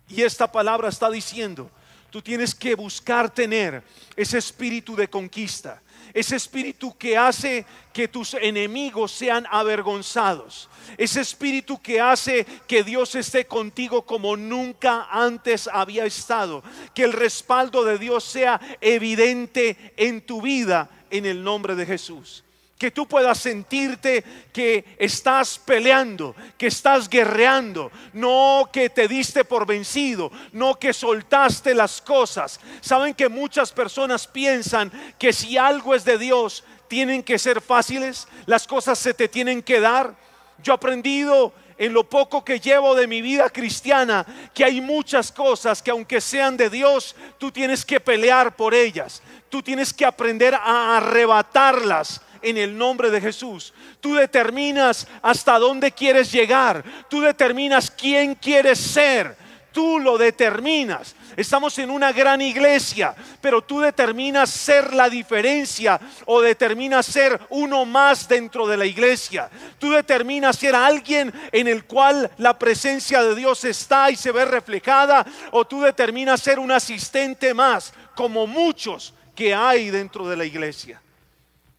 Y 0.08 0.22
esta 0.22 0.50
palabra 0.50 0.88
está 0.88 1.10
diciendo, 1.10 1.70
tú 2.10 2.22
tienes 2.22 2.54
que 2.54 2.74
buscar 2.74 3.28
tener 3.28 3.82
ese 4.16 4.38
espíritu 4.38 4.96
de 4.96 5.08
conquista 5.08 5.82
ese 6.14 6.36
espíritu 6.36 6.96
que 6.96 7.18
hace 7.18 7.66
que 7.92 8.08
tus 8.08 8.34
enemigos 8.34 9.10
sean 9.10 9.46
avergonzados, 9.50 10.70
ese 10.96 11.20
espíritu 11.20 11.82
que 11.82 12.00
hace 12.00 12.46
que 12.66 12.84
Dios 12.84 13.14
esté 13.16 13.46
contigo 13.46 14.06
como 14.06 14.36
nunca 14.36 15.08
antes 15.10 15.68
había 15.70 16.06
estado, 16.06 16.62
que 16.94 17.02
el 17.02 17.12
respaldo 17.12 17.84
de 17.84 17.98
Dios 17.98 18.22
sea 18.22 18.60
evidente 18.80 19.92
en 19.96 20.24
tu 20.24 20.40
vida 20.40 20.88
en 21.10 21.26
el 21.26 21.42
nombre 21.42 21.74
de 21.74 21.84
Jesús 21.84 22.44
que 22.78 22.90
tú 22.90 23.06
puedas 23.06 23.38
sentirte 23.38 24.24
que 24.52 24.96
estás 24.98 25.58
peleando, 25.58 26.34
que 26.58 26.66
estás 26.66 27.08
guerreando, 27.08 27.90
no 28.12 28.68
que 28.72 28.90
te 28.90 29.06
diste 29.06 29.44
por 29.44 29.64
vencido, 29.64 30.32
no 30.52 30.78
que 30.78 30.92
soltaste 30.92 31.74
las 31.74 32.00
cosas. 32.02 32.60
Saben 32.80 33.14
que 33.14 33.28
muchas 33.28 33.72
personas 33.72 34.26
piensan 34.26 34.90
que 35.18 35.32
si 35.32 35.56
algo 35.56 35.94
es 35.94 36.04
de 36.04 36.18
Dios, 36.18 36.64
tienen 36.88 37.22
que 37.22 37.38
ser 37.38 37.60
fáciles, 37.60 38.28
las 38.46 38.66
cosas 38.66 38.98
se 38.98 39.14
te 39.14 39.28
tienen 39.28 39.62
que 39.62 39.80
dar. 39.80 40.14
Yo 40.62 40.72
he 40.72 40.76
aprendido 40.76 41.52
en 41.78 41.92
lo 41.92 42.08
poco 42.08 42.44
que 42.44 42.60
llevo 42.60 42.94
de 42.94 43.06
mi 43.06 43.20
vida 43.22 43.50
cristiana 43.50 44.24
que 44.52 44.64
hay 44.64 44.80
muchas 44.80 45.32
cosas 45.32 45.82
que 45.82 45.90
aunque 45.90 46.20
sean 46.20 46.56
de 46.56 46.70
Dios, 46.70 47.16
tú 47.38 47.50
tienes 47.50 47.84
que 47.84 48.00
pelear 48.00 48.54
por 48.56 48.74
ellas. 48.74 49.22
Tú 49.48 49.62
tienes 49.62 49.92
que 49.92 50.04
aprender 50.04 50.54
a 50.54 50.96
arrebatarlas 50.96 52.20
en 52.44 52.58
el 52.58 52.76
nombre 52.76 53.10
de 53.10 53.20
Jesús. 53.20 53.72
Tú 54.00 54.14
determinas 54.14 55.08
hasta 55.22 55.58
dónde 55.58 55.92
quieres 55.92 56.30
llegar. 56.30 56.84
Tú 57.08 57.20
determinas 57.20 57.90
quién 57.90 58.34
quieres 58.34 58.78
ser. 58.78 59.36
Tú 59.72 59.98
lo 59.98 60.16
determinas. 60.16 61.16
Estamos 61.36 61.76
en 61.80 61.90
una 61.90 62.12
gran 62.12 62.40
iglesia, 62.40 63.12
pero 63.40 63.60
tú 63.60 63.80
determinas 63.80 64.48
ser 64.48 64.94
la 64.94 65.10
diferencia 65.10 66.00
o 66.26 66.40
determinas 66.40 67.06
ser 67.06 67.40
uno 67.50 67.84
más 67.84 68.28
dentro 68.28 68.68
de 68.68 68.76
la 68.76 68.86
iglesia. 68.86 69.50
Tú 69.80 69.90
determinas 69.90 70.56
ser 70.56 70.76
alguien 70.76 71.32
en 71.50 71.66
el 71.66 71.86
cual 71.86 72.30
la 72.38 72.56
presencia 72.56 73.20
de 73.24 73.34
Dios 73.34 73.64
está 73.64 74.12
y 74.12 74.16
se 74.16 74.30
ve 74.30 74.44
reflejada 74.44 75.26
o 75.50 75.64
tú 75.64 75.82
determinas 75.82 76.40
ser 76.40 76.60
un 76.60 76.70
asistente 76.70 77.52
más, 77.52 77.92
como 78.14 78.46
muchos 78.46 79.12
que 79.34 79.52
hay 79.52 79.90
dentro 79.90 80.28
de 80.28 80.36
la 80.36 80.44
iglesia. 80.44 81.02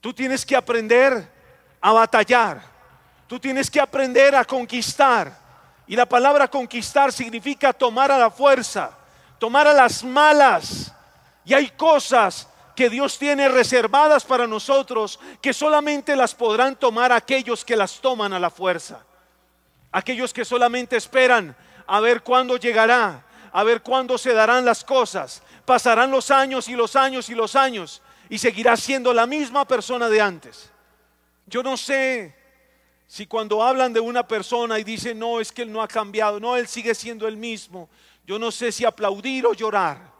Tú 0.05 0.13
tienes 0.13 0.45
que 0.45 0.55
aprender 0.55 1.27
a 1.81 1.91
batallar. 1.91 2.61
Tú 3.25 3.39
tienes 3.39 3.71
que 3.71 3.81
aprender 3.81 4.35
a 4.35 4.45
conquistar. 4.45 5.35
Y 5.87 5.95
la 5.95 6.05
palabra 6.05 6.47
conquistar 6.47 7.11
significa 7.11 7.73
tomar 7.73 8.11
a 8.11 8.19
la 8.19 8.29
fuerza 8.29 8.91
tomar 9.39 9.67
a 9.67 9.73
las 9.73 10.03
malas. 10.03 10.91
Y 11.43 11.53
hay 11.53 11.69
cosas 11.69 12.47
que 12.75 12.89
Dios 12.89 13.17
tiene 13.17 13.47
reservadas 13.47 14.25
para 14.25 14.47
nosotros 14.47 15.19
que 15.41 15.53
solamente 15.53 16.15
las 16.15 16.35
podrán 16.35 16.75
tomar 16.75 17.11
aquellos 17.11 17.63
que 17.63 17.75
las 17.75 17.99
toman 18.01 18.33
a 18.33 18.39
la 18.39 18.49
fuerza. 18.49 19.03
Aquellos 19.91 20.33
que 20.33 20.43
solamente 20.43 20.97
esperan 20.97 21.55
a 21.87 21.99
ver 21.99 22.21
cuándo 22.21 22.57
llegará, 22.57 23.23
a 23.51 23.63
ver 23.63 23.81
cuándo 23.81 24.17
se 24.17 24.33
darán 24.33 24.65
las 24.65 24.83
cosas. 24.83 25.41
Pasarán 25.65 26.11
los 26.11 26.31
años 26.31 26.67
y 26.67 26.75
los 26.75 26.95
años 26.95 27.29
y 27.29 27.35
los 27.35 27.55
años 27.55 28.01
y 28.29 28.37
seguirá 28.37 28.75
siendo 28.77 29.13
la 29.13 29.25
misma 29.25 29.65
persona 29.65 30.09
de 30.09 30.21
antes. 30.21 30.71
Yo 31.47 31.61
no 31.61 31.77
sé 31.77 32.35
si 33.07 33.27
cuando 33.27 33.61
hablan 33.61 33.93
de 33.93 33.99
una 33.99 34.27
persona 34.27 34.79
y 34.79 34.83
dicen, 34.83 35.19
no, 35.19 35.39
es 35.39 35.51
que 35.51 35.61
él 35.61 35.71
no 35.71 35.81
ha 35.81 35.87
cambiado, 35.87 36.39
no, 36.39 36.55
él 36.55 36.67
sigue 36.67 36.95
siendo 36.95 37.27
el 37.27 37.37
mismo, 37.37 37.89
yo 38.25 38.39
no 38.39 38.51
sé 38.51 38.71
si 38.71 38.83
aplaudir 38.83 39.45
o 39.45 39.53
llorar, 39.53 40.11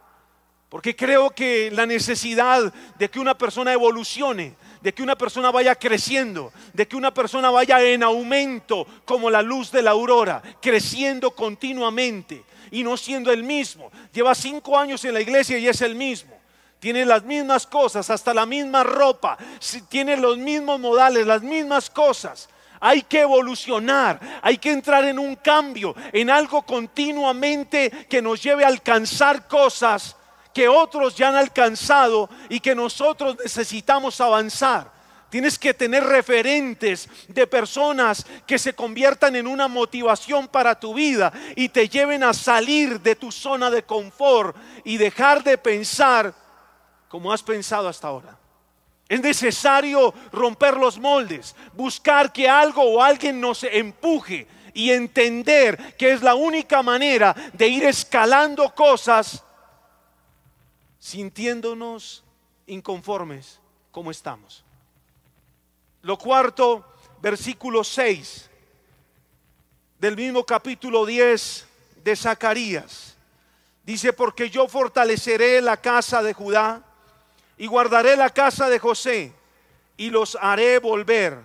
porque 0.68 0.94
creo 0.94 1.30
que 1.30 1.70
la 1.70 1.86
necesidad 1.86 2.72
de 2.98 3.10
que 3.10 3.18
una 3.18 3.36
persona 3.36 3.72
evolucione, 3.72 4.56
de 4.80 4.94
que 4.94 5.02
una 5.02 5.16
persona 5.16 5.50
vaya 5.50 5.74
creciendo, 5.74 6.52
de 6.72 6.86
que 6.86 6.96
una 6.96 7.12
persona 7.12 7.50
vaya 7.50 7.82
en 7.82 8.02
aumento 8.02 8.86
como 9.04 9.30
la 9.30 9.42
luz 9.42 9.70
de 9.72 9.82
la 9.82 9.92
aurora, 9.92 10.42
creciendo 10.60 11.32
continuamente 11.32 12.44
y 12.70 12.82
no 12.82 12.96
siendo 12.96 13.32
el 13.32 13.42
mismo. 13.42 13.90
Lleva 14.12 14.34
cinco 14.34 14.78
años 14.78 15.04
en 15.04 15.14
la 15.14 15.20
iglesia 15.20 15.58
y 15.58 15.66
es 15.66 15.80
el 15.80 15.94
mismo. 15.94 16.36
Tiene 16.78 17.04
las 17.04 17.24
mismas 17.24 17.66
cosas, 17.66 18.10
hasta 18.10 18.34
la 18.34 18.46
misma 18.46 18.84
ropa, 18.84 19.38
tiene 19.88 20.16
los 20.16 20.38
mismos 20.38 20.78
modales, 20.78 21.26
las 21.26 21.42
mismas 21.42 21.90
cosas 21.90 22.48
hay 22.80 23.02
que 23.02 23.22
evolucionar, 23.22 24.20
hay 24.42 24.58
que 24.58 24.70
entrar 24.70 25.04
en 25.04 25.18
un 25.18 25.36
cambio, 25.36 25.94
en 26.12 26.30
algo 26.30 26.62
continuamente 26.62 27.90
que 28.08 28.22
nos 28.22 28.42
lleve 28.42 28.64
a 28.64 28.68
alcanzar 28.68 29.48
cosas 29.48 30.16
que 30.52 30.68
otros 30.68 31.14
ya 31.16 31.28
han 31.28 31.36
alcanzado 31.36 32.30
y 32.48 32.60
que 32.60 32.74
nosotros 32.74 33.36
necesitamos 33.42 34.20
avanzar. 34.20 34.90
Tienes 35.28 35.58
que 35.58 35.74
tener 35.74 36.04
referentes 36.04 37.08
de 37.28 37.46
personas 37.46 38.24
que 38.46 38.58
se 38.58 38.72
conviertan 38.72 39.36
en 39.36 39.46
una 39.46 39.68
motivación 39.68 40.48
para 40.48 40.78
tu 40.78 40.94
vida 40.94 41.32
y 41.56 41.68
te 41.68 41.88
lleven 41.88 42.22
a 42.22 42.32
salir 42.32 43.00
de 43.00 43.16
tu 43.16 43.32
zona 43.32 43.68
de 43.68 43.82
confort 43.82 44.56
y 44.84 44.96
dejar 44.96 45.42
de 45.42 45.58
pensar 45.58 46.32
como 47.16 47.32
has 47.32 47.42
pensado 47.42 47.88
hasta 47.88 48.08
ahora. 48.08 48.38
Es 49.08 49.22
necesario 49.22 50.12
romper 50.32 50.76
los 50.76 50.98
moldes, 50.98 51.56
buscar 51.72 52.30
que 52.30 52.46
algo 52.46 52.82
o 52.82 53.02
alguien 53.02 53.40
nos 53.40 53.64
empuje 53.64 54.46
y 54.74 54.90
entender 54.90 55.96
que 55.96 56.12
es 56.12 56.20
la 56.20 56.34
única 56.34 56.82
manera 56.82 57.34
de 57.54 57.68
ir 57.68 57.84
escalando 57.84 58.68
cosas 58.74 59.42
sintiéndonos 60.98 62.22
inconformes 62.66 63.60
como 63.90 64.10
estamos. 64.10 64.62
Lo 66.02 66.18
cuarto, 66.18 66.84
versículo 67.22 67.82
6 67.82 68.50
del 69.98 70.16
mismo 70.16 70.44
capítulo 70.44 71.06
10 71.06 71.66
de 72.04 72.14
Zacarías. 72.14 73.16
Dice, 73.84 74.12
porque 74.12 74.50
yo 74.50 74.68
fortaleceré 74.68 75.62
la 75.62 75.78
casa 75.78 76.22
de 76.22 76.34
Judá 76.34 76.85
y 77.58 77.66
guardaré 77.66 78.16
la 78.16 78.30
casa 78.30 78.68
de 78.68 78.78
José 78.78 79.32
y 79.96 80.10
los 80.10 80.36
haré 80.40 80.78
volver, 80.78 81.38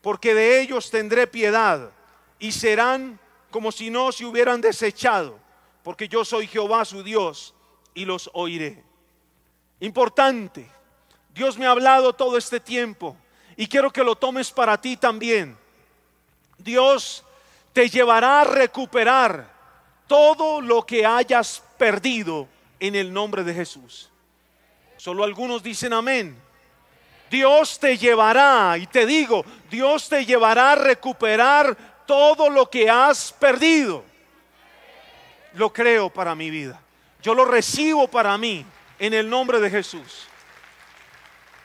porque 0.00 0.34
de 0.34 0.60
ellos 0.60 0.90
tendré 0.90 1.26
piedad 1.26 1.90
y 2.38 2.52
serán 2.52 3.18
como 3.50 3.72
si 3.72 3.90
no 3.90 4.12
se 4.12 4.24
hubieran 4.24 4.60
desechado, 4.60 5.38
porque 5.82 6.08
yo 6.08 6.24
soy 6.24 6.46
Jehová 6.46 6.84
su 6.84 7.02
Dios 7.02 7.54
y 7.94 8.04
los 8.04 8.30
oiré. 8.32 8.82
Importante, 9.80 10.68
Dios 11.34 11.58
me 11.58 11.66
ha 11.66 11.70
hablado 11.70 12.12
todo 12.12 12.38
este 12.38 12.60
tiempo 12.60 13.16
y 13.56 13.66
quiero 13.66 13.92
que 13.92 14.04
lo 14.04 14.16
tomes 14.16 14.50
para 14.50 14.80
ti 14.80 14.96
también. 14.96 15.56
Dios 16.58 17.24
te 17.72 17.88
llevará 17.88 18.42
a 18.42 18.44
recuperar 18.44 19.50
todo 20.06 20.60
lo 20.60 20.84
que 20.84 21.04
hayas 21.04 21.62
perdido 21.78 22.48
en 22.78 22.94
el 22.94 23.12
nombre 23.12 23.44
de 23.44 23.54
Jesús. 23.54 24.11
Solo 25.02 25.24
algunos 25.24 25.64
dicen 25.64 25.92
amén. 25.92 26.40
Dios 27.28 27.76
te 27.80 27.98
llevará, 27.98 28.78
y 28.78 28.86
te 28.86 29.04
digo, 29.04 29.44
Dios 29.68 30.08
te 30.08 30.24
llevará 30.24 30.70
a 30.70 30.76
recuperar 30.76 31.76
todo 32.06 32.48
lo 32.48 32.70
que 32.70 32.88
has 32.88 33.32
perdido. 33.32 34.04
Lo 35.54 35.72
creo 35.72 36.08
para 36.08 36.36
mi 36.36 36.50
vida. 36.50 36.80
Yo 37.20 37.34
lo 37.34 37.44
recibo 37.44 38.06
para 38.06 38.38
mí 38.38 38.64
en 39.00 39.12
el 39.12 39.28
nombre 39.28 39.58
de 39.58 39.70
Jesús. 39.70 40.28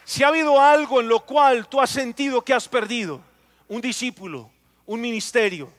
Si 0.04 0.24
ha 0.24 0.30
habido 0.30 0.60
algo 0.60 1.00
en 1.00 1.08
lo 1.08 1.20
cual 1.20 1.68
tú 1.68 1.80
has 1.80 1.92
sentido 1.92 2.44
que 2.44 2.56
has 2.56 2.68
perdido, 2.68 3.22
un 3.68 3.82
discípulo, 3.82 4.50
un 4.88 5.00
ministerio, 5.00 5.72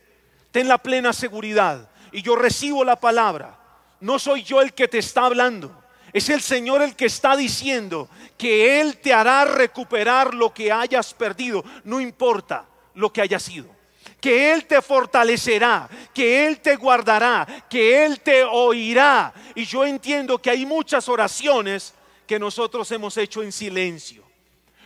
ten 0.53 0.69
la 0.69 0.79
plena 0.79 1.13
seguridad. 1.13 1.91
Y 2.13 2.23
yo 2.23 2.37
recibo 2.37 2.85
la 2.85 2.95
palabra. 2.95 3.59
No 3.99 4.21
soy 4.21 4.45
yo 4.45 4.61
el 4.61 4.73
que 4.75 4.87
te 4.87 4.99
está 4.99 5.27
hablando. 5.27 5.88
Es 6.13 6.31
el 6.31 6.41
Señor 6.41 6.83
el 6.83 6.97
que 6.97 7.07
está 7.07 7.37
diciendo 7.37 8.09
que 8.37 8.81
Él 8.81 8.99
te 8.99 9.13
hará 9.13 9.45
recuperar 9.45 10.33
lo 10.35 10.55
que 10.55 10.73
hayas 10.73 11.13
perdido, 11.13 11.65
no 11.85 12.01
importa 12.01 12.67
lo 12.95 13.13
que 13.13 13.21
haya 13.21 13.39
sido. 13.39 13.77
Que 14.21 14.53
Él 14.53 14.65
te 14.65 14.81
fortalecerá, 14.81 15.89
que 16.15 16.47
Él 16.47 16.61
te 16.61 16.77
guardará, 16.77 17.47
que 17.69 18.05
Él 18.05 18.21
te 18.21 18.43
oirá. 18.43 19.33
Y 19.55 19.65
yo 19.65 19.85
entiendo 19.85 20.41
que 20.41 20.51
hay 20.51 20.65
muchas 20.65 21.09
oraciones 21.09 21.95
que 22.27 22.39
nosotros 22.39 22.91
hemos 22.91 23.17
hecho 23.17 23.43
en 23.43 23.53
silencio. 23.53 24.25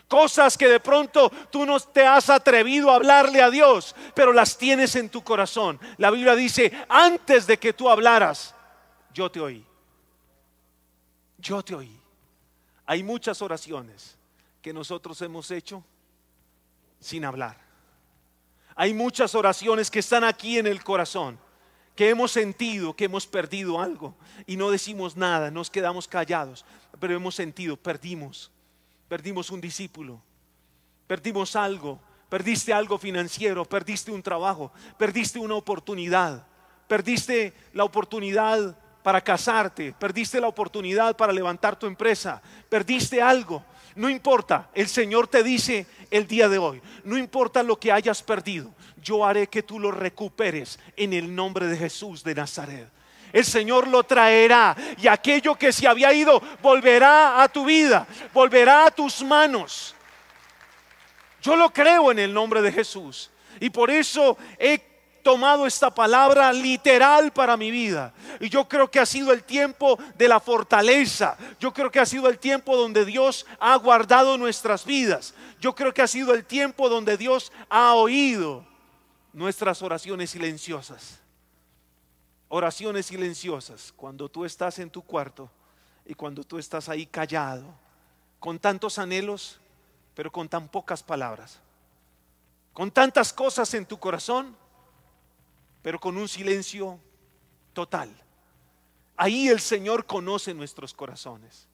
Cosas 0.09 0.59
que 0.59 0.69
de 0.69 0.81
pronto 0.81 1.31
tú 1.51 1.65
no 1.65 1.81
te 1.81 2.05
has 2.05 2.29
atrevido 2.29 2.91
a 2.91 2.97
hablarle 2.97 3.41
a 3.41 3.49
Dios, 3.49 3.95
pero 4.15 4.33
las 4.33 4.59
tienes 4.59 4.95
en 4.97 5.09
tu 5.09 5.25
corazón. 5.25 5.81
La 5.97 6.11
Biblia 6.11 6.35
dice, 6.35 6.71
antes 6.89 7.47
de 7.47 7.59
que 7.59 7.73
tú 7.73 7.89
hablaras, 7.89 8.55
yo 9.15 9.31
te 9.31 9.41
oí 9.41 9.65
yo 11.43 11.63
te 11.63 11.75
oí. 11.75 12.01
Hay 12.87 13.03
muchas 13.03 13.43
oraciones 13.43 14.17
que 14.63 14.73
nosotros 14.73 15.21
hemos 15.23 15.51
hecho 15.51 15.85
sin 17.01 17.25
hablar. 17.25 17.59
Hay 18.75 18.95
muchas 18.95 19.35
oraciones 19.35 19.91
que 19.91 19.99
están 19.99 20.25
aquí 20.25 20.59
en 20.59 20.67
el 20.67 20.83
corazón, 20.83 21.39
que 21.95 22.09
hemos 22.09 22.33
sentido 22.33 22.97
que 22.97 23.05
hemos 23.05 23.27
perdido 23.27 23.81
algo 23.81 24.15
y 24.47 24.57
no 24.57 24.71
decimos 24.71 25.17
nada, 25.17 25.51
nos 25.51 25.69
quedamos 25.69 26.09
callados, 26.09 26.65
pero 26.99 27.15
hemos 27.15 27.35
sentido, 27.35 27.77
perdimos, 27.77 28.51
perdimos 29.09 29.51
un 29.51 29.61
discípulo, 29.61 30.23
perdimos 31.07 31.55
algo, 31.55 32.01
perdiste 32.31 32.73
algo 32.73 32.97
financiero, 32.97 33.65
perdiste 33.67 34.11
un 34.11 34.23
trabajo, 34.23 34.73
perdiste 34.97 35.39
una 35.39 35.55
oportunidad, 35.55 36.47
perdiste 36.89 37.53
la 37.75 37.85
oportunidad 37.85 38.79
para 39.03 39.21
casarte, 39.21 39.95
perdiste 39.99 40.41
la 40.41 40.49
oportunidad 40.49 41.17
para 41.17 41.33
levantar 41.33 41.79
tu 41.79 41.87
empresa, 41.87 42.41
perdiste 42.69 43.21
algo. 43.21 43.65
No 43.95 44.09
importa, 44.09 44.71
el 44.75 44.89
Señor 44.89 45.29
te 45.29 45.43
dice 45.43 45.87
el 46.11 46.27
día 46.27 46.49
de 46.49 46.59
hoy, 46.59 46.81
no 47.05 47.19
importa 47.19 47.63
lo 47.63 47.79
que 47.79 47.93
hayas 47.93 48.23
perdido, 48.23 48.73
yo 49.03 49.25
haré 49.25 49.49
que 49.49 49.63
tú 49.63 49.79
lo 49.79 49.91
recuperes 49.91 50.79
en 50.97 51.13
el 51.13 51.35
nombre 51.35 51.67
de 51.67 51.77
Jesús 51.77 52.25
de 52.25 52.35
Nazaret. 52.35 52.89
El 53.33 53.45
Señor 53.45 53.89
lo 53.89 54.05
traerá 54.05 54.77
y 54.99 55.09
aquello 55.09 55.55
que 55.55 55.73
se 55.73 55.89
había 55.89 56.13
ido 56.13 56.41
volverá 56.61 57.43
a 57.43 57.49
tu 57.49 57.65
vida, 57.65 58.07
volverá 58.33 58.87
a 58.87 58.91
tus 58.91 59.23
manos. 59.23 59.95
Yo 61.41 61.57
lo 61.57 61.71
creo 61.71 62.13
en 62.13 62.19
el 62.19 62.33
nombre 62.33 62.63
de 62.63 62.71
Jesús. 62.71 63.31
Y 63.59 63.71
por 63.71 63.91
eso 63.91 64.37
he 64.59 64.92
tomado 65.23 65.67
esta 65.67 65.95
palabra 65.95 66.53
literal 66.53 67.33
para 67.33 67.57
mi 67.57 67.71
vida. 67.71 68.13
Y 68.41 68.49
yo 68.49 68.69
creo 68.69 68.91
que 68.91 69.01
ha 69.01 69.07
sido 69.07 69.33
el 69.33 69.45
tiempo 69.45 69.99
de 70.17 70.29
la 70.29 70.41
fortaleza. 70.41 71.37
Yo 71.61 71.73
creo 71.73 71.91
que 71.91 72.01
ha 72.01 72.07
sido 72.07 72.29
el 72.29 72.39
tiempo 72.39 72.77
donde 72.77 73.05
Dios 73.05 73.47
ha 73.61 73.77
guardado 73.77 74.37
nuestras 74.37 74.85
vidas. 74.85 75.35
Yo 75.61 75.75
creo 75.75 75.95
que 75.95 76.03
ha 76.03 76.07
sido 76.07 76.35
el 76.35 76.45
tiempo 76.45 76.89
donde 76.89 77.17
Dios 77.17 77.53
ha 77.69 77.95
oído 77.95 78.67
nuestras 79.33 79.83
oraciones 79.83 80.31
silenciosas. 80.31 81.21
Oraciones 82.49 83.07
silenciosas 83.07 83.93
cuando 83.97 84.29
tú 84.29 84.45
estás 84.45 84.79
en 84.79 84.91
tu 84.91 85.03
cuarto 85.03 85.51
y 86.05 86.15
cuando 86.15 86.45
tú 86.45 86.59
estás 86.59 86.89
ahí 86.89 87.07
callado, 87.07 87.65
con 88.39 88.59
tantos 88.59 88.99
anhelos, 88.99 89.61
pero 90.15 90.31
con 90.31 90.49
tan 90.49 90.69
pocas 90.69 91.03
palabras, 91.03 91.61
con 92.73 92.91
tantas 92.91 93.33
cosas 93.33 93.73
en 93.75 93.87
tu 93.87 93.99
corazón, 93.99 94.57
pero 95.83 95.99
con 95.99 96.17
un 96.17 96.29
silencio 96.29 96.99
total. 97.73 98.11
Ahí 99.17 99.49
el 99.49 99.61
Señor 99.61 100.07
conoce 100.07 100.55
nuestros 100.55 100.95
corazones. 100.95 101.69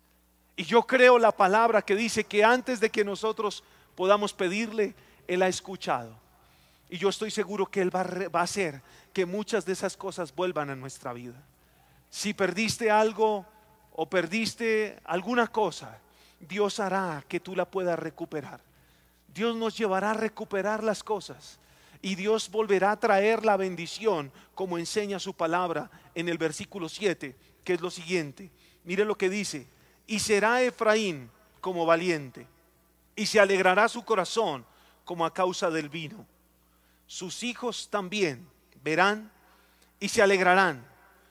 Y 0.57 0.65
yo 0.65 0.83
creo 0.83 1.19
la 1.19 1.31
palabra 1.31 1.83
que 1.83 1.95
dice 1.95 2.25
que 2.25 2.43
antes 2.43 2.81
de 2.81 2.91
que 2.91 3.05
nosotros 3.05 3.63
podamos 3.95 4.33
pedirle, 4.33 4.95
Él 5.29 5.43
ha 5.43 5.49
escuchado. 5.49 6.19
Y 6.91 6.99
yo 6.99 7.11
estoy 7.11 7.31
seguro 7.31 7.67
que 7.67 7.81
Él 7.81 7.95
va, 7.95 8.01
a 8.01 8.43
hacer 8.43 8.83
que 9.13 9.27
muchas 9.27 9.65
de 9.65 9.73
esas 9.73 9.97
cosas 9.97 10.35
vuelvan 10.35 10.71
a 10.71 10.77
nuestra 10.77 11.13
vida. 11.13 11.41
Si 12.11 12.35
perdiste 12.35 12.91
algo 12.91 13.47
o 13.93 14.09
perdiste 14.09 14.99
alguna 15.05 15.47
cosa, 15.47 15.99
Dios 16.41 16.81
hará 16.81 17.25
que 17.29 17.41
tú 17.41 17.55
la 17.55 17.65
puedas 17.65 17.99
recuperar. 17.99 18.61
Dios 19.33 19.55
nos 19.55 19.77
llevará 19.77 20.13
a 20.13 20.15
recuperar 20.15 20.83
las 20.83 21.05
cosas. 21.05 21.59
Y 22.01 22.15
Dios 22.15 22.51
volverá 22.51 22.93
a 22.93 23.01
traer 23.01 23.45
la 23.45 23.57
bendición, 23.57 24.33
como 24.55 24.79
enseña 24.79 25.19
su 25.19 25.35
palabra 25.35 25.91
en 26.15 26.29
el 26.29 26.39
versículo 26.39 26.89
7, 26.89 27.37
que 27.65 27.75
es 27.75 27.81
lo 27.81 27.91
siguiente. 27.91 28.51
Mire 28.85 29.05
lo 29.05 29.17
que 29.17 29.29
dice. 29.29 29.67
Y 30.07 30.21
será 30.21 30.63
Efraín 30.63 31.31
como 31.61 31.85
valiente, 31.85 32.47
y 33.17 33.27
se 33.27 33.41
alegrará 33.41 33.89
su 33.89 34.05
corazón 34.05 34.65
como 35.05 35.27
a 35.27 35.35
causa 35.35 35.71
del 35.71 35.89
vino. 35.89 36.27
Sus 37.07 37.43
hijos 37.43 37.89
también 37.91 38.49
verán 38.83 39.31
y 39.99 40.09
se 40.09 40.23
alegrarán. 40.23 40.87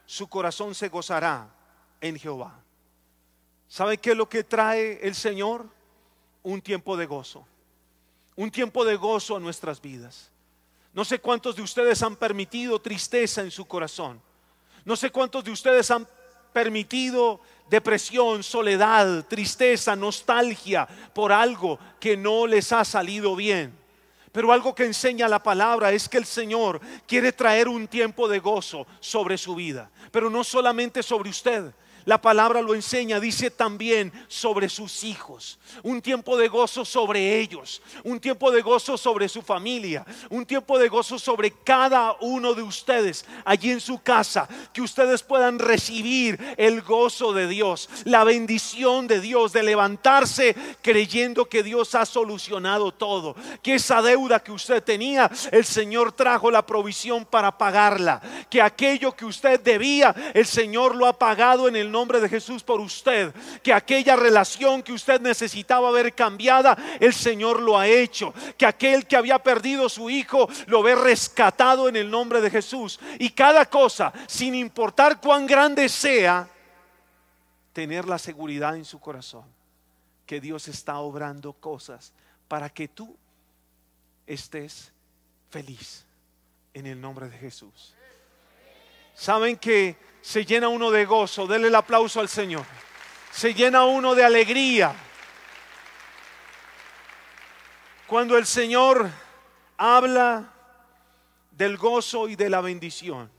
Su 0.06 0.28
corazón 0.28 0.76
se 0.76 0.90
gozará 0.90 1.50
en 2.02 2.18
Jehová. 2.18 2.60
¿Sabe 3.68 3.98
qué 3.98 4.12
es 4.12 4.18
lo 4.18 4.30
que 4.30 4.44
trae 4.44 5.00
el 5.06 5.16
Señor? 5.16 5.68
Un 6.44 6.62
tiempo 6.62 6.98
de 6.98 7.06
gozo. 7.06 7.46
Un 8.36 8.52
tiempo 8.52 8.86
de 8.86 8.96
gozo 8.96 9.36
a 9.36 9.40
nuestras 9.40 9.82
vidas. 9.82 10.32
No 10.98 11.06
sé 11.06 11.20
cuántos 11.20 11.56
de 11.56 11.62
ustedes 11.62 12.02
han 12.02 12.16
permitido 12.16 12.80
tristeza 12.80 13.42
en 13.42 13.52
su 13.52 13.66
corazón. 13.66 14.20
No 14.84 14.96
sé 14.96 15.12
cuántos 15.12 15.44
de 15.44 15.52
ustedes 15.52 15.92
han 15.92 16.08
permitido 16.52 17.40
depresión, 17.70 18.42
soledad, 18.42 19.24
tristeza, 19.28 19.96
nostalgia 19.96 20.88
por 21.14 21.32
algo 21.32 21.78
que 22.00 22.18
no 22.18 22.48
les 22.48 22.72
ha 22.72 22.84
salido 22.84 23.36
bien. 23.36 23.78
Pero 24.32 24.52
algo 24.52 24.74
que 24.74 24.86
enseña 24.86 25.28
la 25.28 25.44
palabra 25.44 25.92
es 25.92 26.10
que 26.10 26.18
el 26.18 26.26
Señor 26.26 26.82
quiere 27.06 27.32
traer 27.32 27.68
un 27.68 27.88
tiempo 27.88 28.28
de 28.28 28.40
gozo 28.40 28.88
sobre 29.00 29.38
su 29.38 29.54
vida, 29.54 29.92
pero 30.12 30.32
no 30.32 30.44
solamente 30.44 31.04
sobre 31.04 31.30
usted, 31.30 31.76
la 32.08 32.22
palabra 32.22 32.62
lo 32.62 32.74
enseña, 32.74 33.20
dice 33.20 33.52
también 33.52 34.14
sobre 34.30 34.70
sus 34.70 35.04
hijos. 35.04 35.60
Un 35.84 36.02
tiempo 36.02 36.38
de 36.38 36.48
gozo 36.48 36.86
sobre 36.86 37.38
ellos, 37.38 37.82
un 38.06 38.22
tiempo 38.22 38.50
de 38.50 38.62
gozo 38.62 38.98
sobre 38.98 39.28
su 39.28 39.42
familia, 39.42 40.06
un 40.30 40.46
tiempo 40.46 40.80
de 40.80 40.88
gozo 40.88 41.20
sobre 41.20 41.52
cada 41.52 42.16
uno 42.22 42.54
de 42.54 42.64
ustedes 42.64 43.26
allí 43.44 43.72
en 43.72 43.82
su 43.82 44.02
casa, 44.02 44.48
que 44.72 44.82
ustedes 44.82 45.22
puedan 45.22 45.60
recibir 45.60 46.40
el 46.56 46.82
gozo 46.82 47.34
de 47.34 47.46
Dios, 47.46 47.90
la 48.06 48.24
bendición 48.24 49.06
de 49.08 49.20
Dios, 49.20 49.52
de 49.52 49.64
levantarse 49.64 50.56
creyendo 50.82 51.50
que 51.50 51.62
Dios 51.62 51.94
ha 51.94 52.06
solucionado 52.06 52.94
todo, 52.94 53.36
que 53.62 53.76
esa 53.76 54.02
deuda 54.02 54.40
que 54.40 54.54
usted 54.54 54.82
tenía, 54.82 55.30
el 55.52 55.66
Señor 55.66 56.14
trajo 56.14 56.52
la 56.52 56.66
provisión 56.66 57.26
para 57.26 57.58
pagarla, 57.58 58.22
que 58.50 58.62
aquello 58.62 59.14
que 59.14 59.26
usted 59.26 59.60
debía, 59.60 60.16
el 60.34 60.46
Señor 60.46 60.96
lo 60.96 61.06
ha 61.06 61.20
pagado 61.20 61.68
en 61.68 61.76
el 61.76 61.92
nombre 61.92 61.97
de 62.06 62.30
Jesús 62.30 62.64
por 62.64 62.80
usted, 62.80 63.34
que 63.64 63.74
aquella 63.74 64.16
relación 64.16 64.84
que 64.84 64.94
usted 64.94 65.20
necesitaba 65.20 65.90
ver 65.92 66.14
cambiada, 66.14 66.78
el 67.00 67.14
Señor 67.14 67.62
lo 67.62 67.78
ha 67.78 67.88
hecho, 67.88 68.34
que 68.56 68.68
aquel 68.68 69.08
que 69.08 69.16
había 69.16 69.40
perdido 69.40 69.90
su 69.90 70.10
hijo 70.10 70.48
lo 70.68 70.84
ve 70.84 70.96
rescatado 70.96 71.90
en 71.90 71.96
el 71.96 72.12
nombre 72.12 72.40
de 72.40 72.52
Jesús. 72.52 73.00
Y 73.18 73.32
cada 73.32 73.66
cosa, 73.66 74.14
sin 74.28 74.54
importar 74.54 75.20
cuán 75.20 75.48
grande 75.48 75.90
sea, 75.90 76.48
tener 77.74 78.08
la 78.08 78.20
seguridad 78.20 78.76
en 78.76 78.86
su 78.86 79.00
corazón 79.00 79.46
que 80.28 80.40
Dios 80.40 80.68
está 80.68 81.00
obrando 81.00 81.54
cosas 81.54 82.14
para 82.48 82.70
que 82.70 82.88
tú 82.88 83.16
estés 84.28 84.92
feliz 85.50 86.06
en 86.76 86.86
el 86.86 87.02
nombre 87.02 87.28
de 87.30 87.38
Jesús. 87.38 87.96
Saben 89.16 89.58
que 89.58 89.98
se 90.28 90.44
llena 90.44 90.68
uno 90.68 90.92
de 90.92 91.06
gozo. 91.06 91.48
Denle 91.48 91.70
el 91.70 91.76
aplauso 91.76 92.20
al 92.20 92.28
Señor. 92.28 92.66
Se 93.32 93.54
llena 93.54 93.86
uno 93.86 94.14
de 94.14 94.26
alegría. 94.26 94.94
Cuando 98.06 98.38
el 98.38 98.46
Señor 98.46 99.10
habla 99.78 100.52
del 101.52 101.78
gozo 101.78 102.28
y 102.28 102.36
de 102.36 102.50
la 102.50 102.60
bendición. 102.60 103.32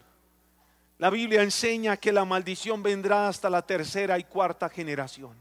La 0.96 1.10
Biblia 1.10 1.42
enseña 1.42 1.98
que 1.98 2.10
la 2.10 2.24
maldición 2.24 2.82
vendrá 2.82 3.28
hasta 3.28 3.50
la 3.50 3.60
tercera 3.60 4.18
y 4.18 4.24
cuarta 4.24 4.70
generación. 4.70 5.36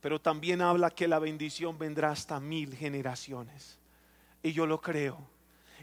Pero 0.00 0.20
también 0.20 0.62
habla 0.62 0.90
que 0.90 1.06
la 1.06 1.20
bendición 1.20 1.78
vendrá 1.78 2.10
hasta 2.10 2.40
mil 2.40 2.74
generaciones. 2.74 3.78
Y 4.42 4.52
yo 4.52 4.66
lo 4.66 4.80
creo. 4.80 5.16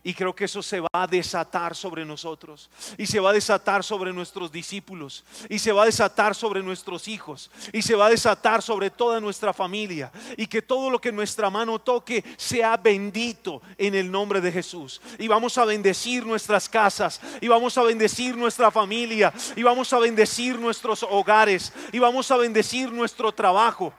Y 0.03 0.13
creo 0.13 0.35
que 0.35 0.45
eso 0.45 0.61
se 0.61 0.79
va 0.79 0.89
a 0.93 1.07
desatar 1.07 1.75
sobre 1.75 2.05
nosotros. 2.05 2.69
Y 2.97 3.05
se 3.05 3.19
va 3.19 3.31
a 3.31 3.33
desatar 3.33 3.83
sobre 3.83 4.13
nuestros 4.13 4.51
discípulos. 4.51 5.23
Y 5.49 5.59
se 5.59 5.71
va 5.71 5.83
a 5.83 5.85
desatar 5.85 6.35
sobre 6.35 6.61
nuestros 6.63 7.07
hijos. 7.07 7.51
Y 7.73 7.81
se 7.81 7.95
va 7.95 8.07
a 8.07 8.09
desatar 8.09 8.61
sobre 8.61 8.89
toda 8.89 9.19
nuestra 9.19 9.53
familia. 9.53 10.11
Y 10.37 10.47
que 10.47 10.61
todo 10.61 10.89
lo 10.89 11.01
que 11.01 11.11
nuestra 11.11 11.49
mano 11.49 11.79
toque 11.79 12.23
sea 12.37 12.77
bendito 12.77 13.61
en 13.77 13.95
el 13.95 14.11
nombre 14.11 14.41
de 14.41 14.51
Jesús. 14.51 15.01
Y 15.17 15.27
vamos 15.27 15.57
a 15.57 15.65
bendecir 15.65 16.25
nuestras 16.25 16.69
casas. 16.69 17.19
Y 17.41 17.47
vamos 17.47 17.77
a 17.77 17.83
bendecir 17.83 18.37
nuestra 18.37 18.71
familia. 18.71 19.33
Y 19.55 19.63
vamos 19.63 19.91
a 19.93 19.99
bendecir 19.99 20.59
nuestros 20.59 21.03
hogares. 21.03 21.73
Y 21.91 21.99
vamos 21.99 22.29
a 22.31 22.37
bendecir 22.37 22.91
nuestro 22.91 23.31
trabajo. 23.31 23.93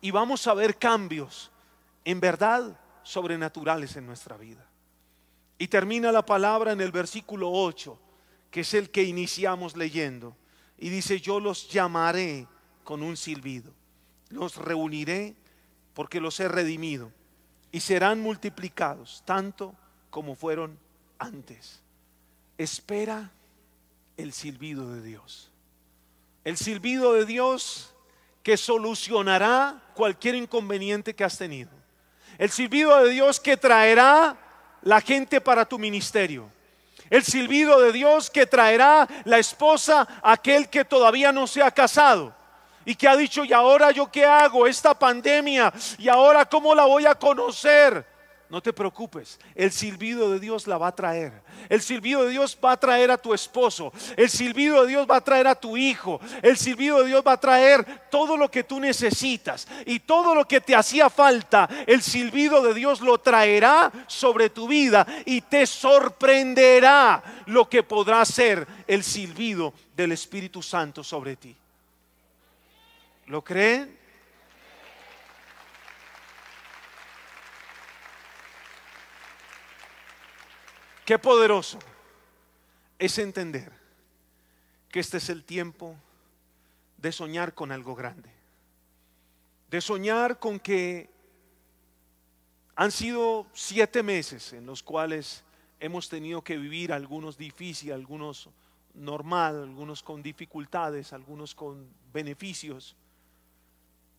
Y 0.00 0.10
vamos 0.10 0.46
a 0.46 0.54
ver 0.54 0.76
cambios 0.76 1.50
en 2.04 2.20
verdad 2.20 2.78
sobrenaturales 3.02 3.96
en 3.96 4.06
nuestra 4.06 4.36
vida. 4.36 4.64
Y 5.58 5.68
termina 5.68 6.10
la 6.12 6.26
palabra 6.26 6.72
en 6.72 6.80
el 6.80 6.90
versículo 6.90 7.50
8, 7.50 7.98
que 8.50 8.60
es 8.60 8.74
el 8.74 8.90
que 8.90 9.04
iniciamos 9.04 9.76
leyendo. 9.76 10.36
Y 10.78 10.88
dice, 10.88 11.20
yo 11.20 11.40
los 11.40 11.68
llamaré 11.68 12.46
con 12.82 13.02
un 13.02 13.16
silbido, 13.16 13.72
los 14.30 14.56
reuniré 14.56 15.34
porque 15.94 16.20
los 16.20 16.38
he 16.40 16.48
redimido 16.48 17.12
y 17.72 17.80
serán 17.80 18.20
multiplicados 18.20 19.22
tanto 19.24 19.74
como 20.10 20.34
fueron 20.34 20.78
antes. 21.18 21.80
Espera 22.58 23.30
el 24.16 24.32
silbido 24.32 24.92
de 24.92 25.02
Dios. 25.02 25.50
El 26.44 26.56
silbido 26.56 27.14
de 27.14 27.24
Dios 27.24 27.94
que 28.42 28.56
solucionará 28.56 29.82
cualquier 29.94 30.34
inconveniente 30.34 31.14
que 31.14 31.24
has 31.24 31.38
tenido. 31.38 31.70
El 32.38 32.50
silbido 32.50 33.02
de 33.02 33.10
Dios 33.10 33.40
que 33.40 33.56
traerá 33.56 34.38
la 34.84 35.00
gente 35.00 35.40
para 35.40 35.64
tu 35.64 35.78
ministerio. 35.78 36.48
El 37.10 37.24
silbido 37.24 37.80
de 37.80 37.92
Dios 37.92 38.30
que 38.30 38.46
traerá 38.46 39.06
la 39.24 39.38
esposa 39.38 40.06
a 40.22 40.32
aquel 40.32 40.68
que 40.68 40.84
todavía 40.84 41.32
no 41.32 41.46
se 41.46 41.62
ha 41.62 41.70
casado 41.70 42.34
y 42.84 42.94
que 42.94 43.08
ha 43.08 43.16
dicho, 43.16 43.44
¿y 43.44 43.52
ahora 43.52 43.90
yo 43.90 44.10
qué 44.10 44.24
hago? 44.24 44.66
Esta 44.66 44.94
pandemia, 44.94 45.72
¿y 45.98 46.08
ahora 46.08 46.44
cómo 46.44 46.74
la 46.74 46.84
voy 46.84 47.06
a 47.06 47.14
conocer? 47.14 48.13
No 48.54 48.62
te 48.62 48.72
preocupes, 48.72 49.40
el 49.56 49.72
silbido 49.72 50.30
de 50.30 50.38
Dios 50.38 50.68
la 50.68 50.78
va 50.78 50.86
a 50.86 50.94
traer. 50.94 51.42
El 51.68 51.82
silbido 51.82 52.22
de 52.22 52.30
Dios 52.30 52.56
va 52.64 52.70
a 52.70 52.76
traer 52.76 53.10
a 53.10 53.18
tu 53.18 53.34
esposo. 53.34 53.92
El 54.16 54.30
silbido 54.30 54.82
de 54.82 54.90
Dios 54.90 55.08
va 55.10 55.16
a 55.16 55.24
traer 55.24 55.48
a 55.48 55.56
tu 55.56 55.76
hijo. 55.76 56.20
El 56.40 56.56
silbido 56.56 57.02
de 57.02 57.08
Dios 57.08 57.24
va 57.26 57.32
a 57.32 57.40
traer 57.40 58.08
todo 58.12 58.36
lo 58.36 58.48
que 58.48 58.62
tú 58.62 58.78
necesitas. 58.78 59.66
Y 59.86 59.98
todo 59.98 60.36
lo 60.36 60.46
que 60.46 60.60
te 60.60 60.76
hacía 60.76 61.10
falta, 61.10 61.68
el 61.84 62.00
silbido 62.00 62.62
de 62.62 62.74
Dios 62.74 63.00
lo 63.00 63.18
traerá 63.18 63.90
sobre 64.06 64.50
tu 64.50 64.68
vida 64.68 65.04
y 65.24 65.40
te 65.40 65.66
sorprenderá 65.66 67.24
lo 67.46 67.68
que 67.68 67.82
podrá 67.82 68.24
ser 68.24 68.68
el 68.86 69.02
silbido 69.02 69.74
del 69.96 70.12
Espíritu 70.12 70.62
Santo 70.62 71.02
sobre 71.02 71.34
ti. 71.34 71.56
¿Lo 73.26 73.42
creen? 73.42 74.03
Qué 81.04 81.18
poderoso 81.18 81.78
es 82.98 83.18
entender 83.18 83.70
que 84.88 85.00
este 85.00 85.18
es 85.18 85.28
el 85.28 85.44
tiempo 85.44 85.96
de 86.96 87.12
soñar 87.12 87.52
con 87.52 87.72
algo 87.72 87.94
grande. 87.94 88.30
De 89.70 89.82
soñar 89.82 90.38
con 90.38 90.58
que 90.58 91.10
han 92.74 92.90
sido 92.90 93.46
siete 93.52 94.02
meses 94.02 94.54
en 94.54 94.64
los 94.64 94.82
cuales 94.82 95.44
hemos 95.78 96.08
tenido 96.08 96.42
que 96.42 96.56
vivir 96.56 96.90
algunos 96.90 97.36
difíciles, 97.36 97.94
algunos 97.94 98.48
normal, 98.94 99.62
algunos 99.62 100.02
con 100.02 100.22
dificultades, 100.22 101.12
algunos 101.12 101.54
con 101.54 101.86
beneficios, 102.14 102.96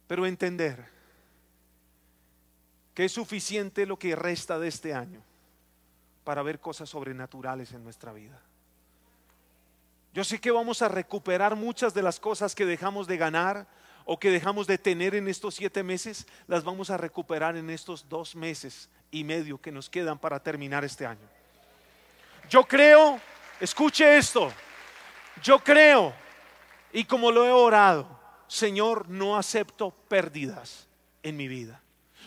pero 0.08 0.28
entender 0.28 0.86
que 2.94 3.06
es 3.06 3.12
suficiente 3.12 3.88
lo 3.88 3.98
que 3.98 4.16
resta 4.16 4.60
de 4.60 4.68
este 4.68 4.94
año 4.94 5.24
para 6.26 6.44
ver 6.44 6.60
cosas 6.60 6.90
sobrenaturales 6.90 7.72
en 7.72 7.84
nuestra 7.84 8.12
vida. 8.12 8.42
Yo 10.14 10.26
sé 10.26 10.42
que 10.42 10.52
vamos 10.52 10.82
a 10.82 10.90
recuperar 10.90 11.56
muchas 11.56 11.94
de 11.94 12.02
las 12.02 12.20
cosas 12.20 12.56
que 12.56 12.66
dejamos 12.66 13.08
de 13.08 13.16
ganar 13.16 13.68
o 14.06 14.20
que 14.20 14.32
dejamos 14.32 14.68
de 14.68 14.78
tener 14.78 15.16
en 15.16 15.28
estos 15.28 15.56
siete 15.56 15.84
meses, 15.84 16.28
las 16.48 16.64
vamos 16.64 16.90
a 16.90 16.98
recuperar 16.98 17.56
en 17.58 17.70
estos 17.70 18.10
dos 18.10 18.36
meses 18.36 18.90
y 19.12 19.24
medio 19.24 19.62
que 19.62 19.72
nos 19.72 19.90
quedan 19.90 20.20
para 20.20 20.42
terminar 20.42 20.84
este 20.84 21.06
año. 21.06 21.28
Yo 22.50 22.64
creo, 22.64 23.20
escuche 23.60 24.18
esto, 24.18 24.52
yo 25.42 25.60
creo, 25.60 26.14
y 26.92 27.06
como 27.06 27.32
lo 27.32 27.46
he 27.46 27.52
orado, 27.52 28.20
Señor, 28.48 29.10
no 29.10 29.38
acepto 29.38 29.92
pérdidas 29.92 30.88
en 31.24 31.38
mi 31.38 31.48
vida. 31.48 31.82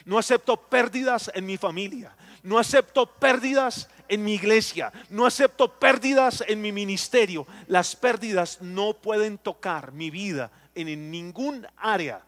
No 0.04 0.18
acepto 0.18 0.56
pérdidas 0.56 1.30
en 1.34 1.46
mi 1.46 1.56
familia. 1.56 2.14
No 2.42 2.58
acepto 2.58 3.06
pérdidas 3.06 3.88
en 4.08 4.24
mi 4.24 4.34
iglesia. 4.34 4.92
No 5.10 5.26
acepto 5.26 5.78
pérdidas 5.78 6.44
en 6.46 6.60
mi 6.60 6.72
ministerio. 6.72 7.46
Las 7.66 7.96
pérdidas 7.96 8.62
no 8.62 8.94
pueden 8.94 9.38
tocar 9.38 9.92
mi 9.92 10.10
vida 10.10 10.50
en 10.74 11.10
ningún 11.10 11.66
área, 11.76 12.22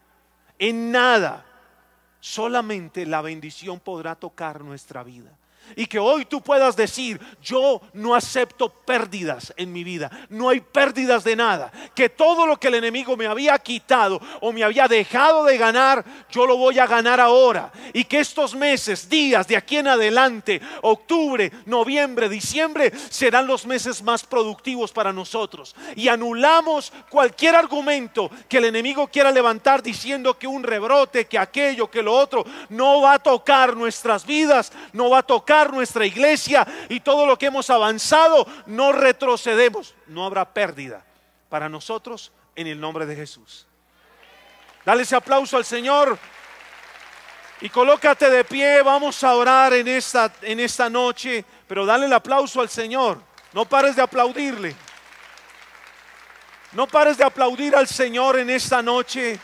en 0.59 0.91
nada. 0.91 1.45
Solamente 2.19 3.05
la 3.05 3.21
bendición 3.21 3.79
podrá 3.79 4.15
tocar 4.15 4.61
nuestra 4.61 5.03
vida. 5.03 5.31
Y 5.75 5.85
que 5.85 5.99
hoy 5.99 6.25
tú 6.25 6.41
puedas 6.41 6.75
decir, 6.75 7.19
yo 7.41 7.81
no 7.93 8.13
acepto 8.13 8.69
pérdidas 8.69 9.53
en 9.55 9.71
mi 9.71 9.83
vida, 9.83 10.09
no 10.29 10.49
hay 10.49 10.59
pérdidas 10.59 11.23
de 11.23 11.35
nada, 11.35 11.71
que 11.95 12.09
todo 12.09 12.45
lo 12.45 12.57
que 12.57 12.67
el 12.67 12.75
enemigo 12.75 13.15
me 13.15 13.27
había 13.27 13.57
quitado 13.59 14.19
o 14.41 14.51
me 14.51 14.63
había 14.63 14.87
dejado 14.87 15.45
de 15.45 15.57
ganar, 15.57 16.03
yo 16.29 16.45
lo 16.45 16.57
voy 16.57 16.79
a 16.79 16.87
ganar 16.87 17.19
ahora. 17.19 17.71
Y 17.93 18.03
que 18.03 18.19
estos 18.19 18.55
meses, 18.55 19.07
días 19.07 19.47
de 19.47 19.57
aquí 19.57 19.77
en 19.77 19.87
adelante, 19.87 20.61
octubre, 20.81 21.51
noviembre, 21.65 22.27
diciembre, 22.27 22.91
serán 23.09 23.47
los 23.47 23.65
meses 23.65 24.01
más 24.03 24.23
productivos 24.23 24.91
para 24.91 25.13
nosotros. 25.13 25.75
Y 25.95 26.07
anulamos 26.07 26.91
cualquier 27.09 27.55
argumento 27.55 28.29
que 28.49 28.57
el 28.57 28.65
enemigo 28.65 29.07
quiera 29.07 29.31
levantar 29.31 29.81
diciendo 29.81 30.37
que 30.37 30.47
un 30.47 30.63
rebrote, 30.63 31.25
que 31.25 31.37
aquello, 31.37 31.89
que 31.89 32.03
lo 32.03 32.13
otro, 32.13 32.45
no 32.69 33.01
va 33.01 33.13
a 33.13 33.19
tocar 33.19 33.75
nuestras 33.75 34.25
vidas, 34.25 34.71
no 34.93 35.09
va 35.09 35.19
a 35.19 35.23
tocar 35.23 35.50
nuestra 35.73 36.05
iglesia 36.05 36.65
y 36.89 36.99
todo 36.99 37.25
lo 37.25 37.37
que 37.37 37.47
hemos 37.47 37.69
avanzado, 37.69 38.47
no 38.65 38.91
retrocedemos. 38.91 39.95
No 40.07 40.25
habrá 40.25 40.53
pérdida 40.53 41.03
para 41.49 41.69
nosotros 41.69 42.31
en 42.55 42.67
el 42.67 42.79
nombre 42.79 43.05
de 43.05 43.15
Jesús. 43.15 43.67
Dale 44.85 45.03
ese 45.03 45.15
aplauso 45.15 45.57
al 45.57 45.65
Señor 45.65 46.17
y 47.61 47.69
colócate 47.69 48.29
de 48.29 48.43
pie. 48.43 48.81
Vamos 48.81 49.23
a 49.23 49.35
orar 49.35 49.73
en 49.73 49.87
esta, 49.87 50.31
en 50.41 50.59
esta 50.59 50.89
noche, 50.89 51.45
pero 51.67 51.85
dale 51.85 52.05
el 52.05 52.13
aplauso 52.13 52.61
al 52.61 52.69
Señor. 52.69 53.21
No 53.53 53.65
pares 53.65 53.95
de 53.95 54.01
aplaudirle. 54.01 54.75
No 56.71 56.87
pares 56.87 57.17
de 57.17 57.23
aplaudir 57.23 57.75
al 57.75 57.87
Señor 57.87 58.39
en 58.39 58.49
esta 58.49 58.81
noche. 58.81 59.39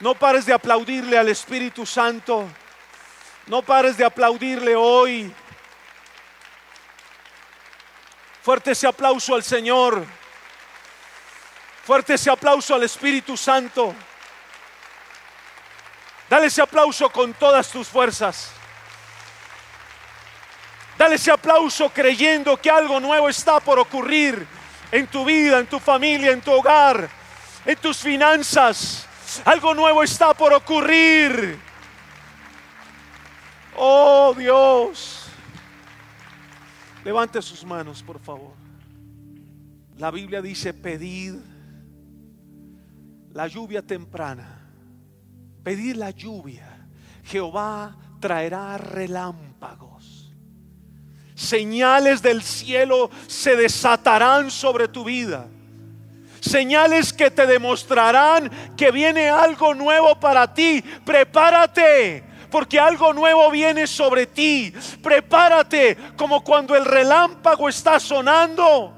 No 0.00 0.14
pares 0.14 0.46
de 0.46 0.52
aplaudirle 0.52 1.18
al 1.18 1.28
Espíritu 1.28 1.84
Santo. 1.84 2.46
No 3.48 3.62
pares 3.62 3.96
de 3.96 4.04
aplaudirle 4.04 4.76
hoy. 4.76 5.34
Fuerte 8.42 8.72
ese 8.72 8.86
aplauso 8.86 9.34
al 9.34 9.42
Señor. 9.42 10.06
Fuerte 11.84 12.14
ese 12.14 12.30
aplauso 12.30 12.74
al 12.74 12.82
Espíritu 12.82 13.38
Santo. 13.38 13.94
Dale 16.28 16.48
ese 16.48 16.60
aplauso 16.60 17.08
con 17.10 17.32
todas 17.32 17.70
tus 17.70 17.88
fuerzas. 17.88 18.50
Dale 20.98 21.14
ese 21.14 21.30
aplauso 21.30 21.88
creyendo 21.88 22.58
que 22.58 22.70
algo 22.70 23.00
nuevo 23.00 23.30
está 23.30 23.60
por 23.60 23.78
ocurrir 23.78 24.46
en 24.92 25.06
tu 25.06 25.24
vida, 25.24 25.58
en 25.58 25.66
tu 25.66 25.78
familia, 25.80 26.32
en 26.32 26.42
tu 26.42 26.52
hogar, 26.52 27.08
en 27.64 27.76
tus 27.76 27.96
finanzas. 27.98 29.06
Algo 29.46 29.72
nuevo 29.72 30.02
está 30.02 30.34
por 30.34 30.52
ocurrir. 30.52 31.67
Oh 33.80 34.34
Dios. 34.36 35.26
Levante 37.04 37.40
sus 37.40 37.64
manos, 37.64 38.02
por 38.02 38.18
favor. 38.18 38.52
La 39.96 40.10
Biblia 40.10 40.42
dice, 40.42 40.74
pedid 40.74 41.36
la 43.32 43.46
lluvia 43.46 43.82
temprana. 43.82 44.68
Pedid 45.62 45.94
la 45.94 46.10
lluvia. 46.10 46.88
Jehová 47.22 47.96
traerá 48.20 48.78
relámpagos. 48.78 50.34
Señales 51.36 52.20
del 52.20 52.42
cielo 52.42 53.10
se 53.28 53.54
desatarán 53.54 54.50
sobre 54.50 54.88
tu 54.88 55.04
vida. 55.04 55.46
Señales 56.40 57.12
que 57.12 57.30
te 57.30 57.46
demostrarán 57.46 58.50
que 58.76 58.90
viene 58.90 59.28
algo 59.28 59.72
nuevo 59.72 60.18
para 60.18 60.52
ti. 60.52 60.82
Prepárate 61.04 62.27
porque 62.50 62.78
algo 62.78 63.12
nuevo 63.12 63.50
viene 63.50 63.86
sobre 63.86 64.26
ti. 64.26 64.72
Prepárate 65.02 65.96
como 66.16 66.42
cuando 66.42 66.74
el 66.74 66.84
relámpago 66.84 67.68
está 67.68 68.00
sonando. 68.00 68.94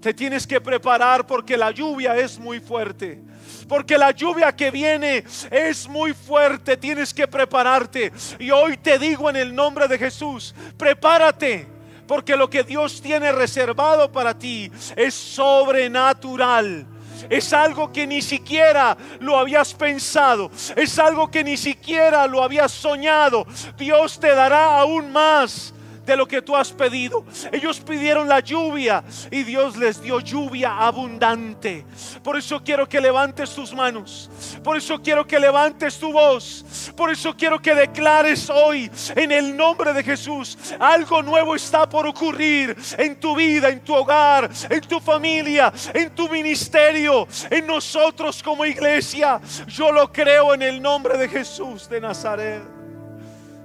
Te 0.00 0.12
tienes 0.12 0.46
que 0.46 0.60
preparar 0.60 1.26
porque 1.26 1.56
la 1.56 1.70
lluvia 1.70 2.16
es 2.16 2.38
muy 2.38 2.60
fuerte. 2.60 3.22
Porque 3.68 3.96
la 3.96 4.10
lluvia 4.10 4.54
que 4.54 4.70
viene 4.70 5.24
es 5.50 5.88
muy 5.88 6.12
fuerte. 6.12 6.76
Tienes 6.76 7.14
que 7.14 7.28
prepararte. 7.28 8.12
Y 8.38 8.50
hoy 8.50 8.76
te 8.76 8.98
digo 8.98 9.30
en 9.30 9.36
el 9.36 9.54
nombre 9.54 9.86
de 9.88 9.98
Jesús, 9.98 10.54
prepárate. 10.76 11.68
Porque 12.06 12.36
lo 12.36 12.50
que 12.50 12.64
Dios 12.64 13.00
tiene 13.00 13.30
reservado 13.30 14.10
para 14.10 14.36
ti 14.36 14.70
es 14.96 15.14
sobrenatural 15.14 16.86
es 17.30 17.52
algo 17.52 17.92
que 17.92 18.06
ni 18.06 18.22
siquiera 18.22 18.96
lo 19.20 19.38
habías 19.38 19.74
pensado, 19.74 20.50
es 20.76 20.98
algo 20.98 21.30
que 21.30 21.44
ni 21.44 21.56
siquiera 21.56 22.26
lo 22.26 22.42
habías 22.42 22.72
soñado. 22.72 23.46
Dios 23.76 24.18
te 24.18 24.34
dará 24.34 24.78
aún 24.78 25.12
más 25.12 25.74
de 26.04 26.16
lo 26.16 26.26
que 26.26 26.42
tú 26.42 26.56
has 26.56 26.72
pedido. 26.72 27.24
Ellos 27.50 27.80
pidieron 27.80 28.28
la 28.28 28.40
lluvia 28.40 29.04
y 29.30 29.42
Dios 29.42 29.76
les 29.76 30.00
dio 30.02 30.20
lluvia 30.20 30.78
abundante. 30.78 31.84
Por 32.22 32.36
eso 32.36 32.62
quiero 32.62 32.88
que 32.88 33.00
levantes 33.00 33.54
tus 33.54 33.74
manos. 33.74 34.30
Por 34.62 34.76
eso 34.76 35.00
quiero 35.00 35.26
que 35.26 35.38
levantes 35.38 35.98
tu 35.98 36.12
voz. 36.12 36.92
Por 36.96 37.10
eso 37.10 37.34
quiero 37.36 37.60
que 37.60 37.74
declares 37.74 38.50
hoy 38.50 38.90
en 39.16 39.32
el 39.32 39.56
nombre 39.56 39.92
de 39.92 40.02
Jesús. 40.02 40.58
Algo 40.78 41.22
nuevo 41.22 41.54
está 41.54 41.88
por 41.88 42.06
ocurrir 42.06 42.76
en 42.98 43.18
tu 43.18 43.36
vida, 43.36 43.68
en 43.68 43.80
tu 43.80 43.94
hogar, 43.94 44.50
en 44.68 44.80
tu 44.80 45.00
familia, 45.00 45.72
en 45.94 46.14
tu 46.14 46.28
ministerio, 46.28 47.26
en 47.50 47.66
nosotros 47.66 48.42
como 48.42 48.64
iglesia. 48.64 49.40
Yo 49.66 49.92
lo 49.92 50.12
creo 50.12 50.54
en 50.54 50.62
el 50.62 50.80
nombre 50.80 51.16
de 51.18 51.28
Jesús 51.28 51.88
de 51.88 52.00
Nazaret. 52.00 52.62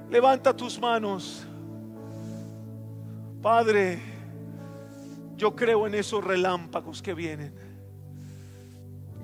Levanta 0.09 0.55
tus 0.55 0.79
manos. 0.79 1.46
Padre, 3.49 3.97
yo 5.37 5.55
creo 5.55 5.87
en 5.87 5.95
esos 5.95 6.21
relámpagos 6.21 7.01
que 7.01 7.13
vienen. 7.13 7.53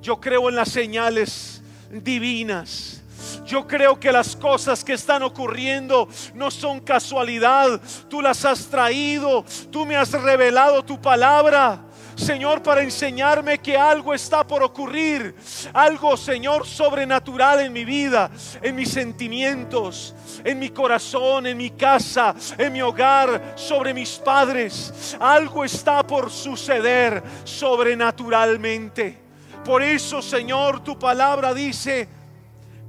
Yo 0.01 0.21
creo 0.21 0.47
en 0.47 0.55
las 0.55 0.69
señales 0.69 1.61
divinas. 1.91 3.03
Yo 3.45 3.67
creo 3.67 3.99
que 3.99 4.13
las 4.13 4.33
cosas 4.37 4.81
que 4.81 4.93
están 4.93 5.23
ocurriendo 5.23 6.07
no 6.35 6.51
son 6.51 6.79
casualidad. 6.79 7.81
Tú 8.09 8.21
las 8.21 8.45
has 8.45 8.67
traído. 8.67 9.43
Tú 9.69 9.85
me 9.85 9.97
has 9.97 10.13
revelado 10.13 10.85
tu 10.85 11.01
palabra. 11.01 11.81
Señor, 12.15 12.61
para 12.61 12.81
enseñarme 12.81 13.59
que 13.59 13.77
algo 13.77 14.13
está 14.13 14.45
por 14.45 14.63
ocurrir, 14.63 15.35
algo, 15.73 16.15
Señor, 16.15 16.65
sobrenatural 16.65 17.61
en 17.61 17.73
mi 17.73 17.85
vida, 17.85 18.29
en 18.61 18.75
mis 18.75 18.89
sentimientos, 18.89 20.15
en 20.43 20.59
mi 20.59 20.69
corazón, 20.69 21.47
en 21.47 21.57
mi 21.57 21.71
casa, 21.71 22.35
en 22.57 22.73
mi 22.73 22.81
hogar, 22.81 23.53
sobre 23.55 23.93
mis 23.93 24.11
padres. 24.17 25.17
Algo 25.19 25.65
está 25.65 26.05
por 26.05 26.31
suceder 26.31 27.23
sobrenaturalmente. 27.43 29.17
Por 29.65 29.81
eso, 29.81 30.21
Señor, 30.21 30.83
tu 30.83 30.99
palabra 30.99 31.53
dice, 31.53 32.07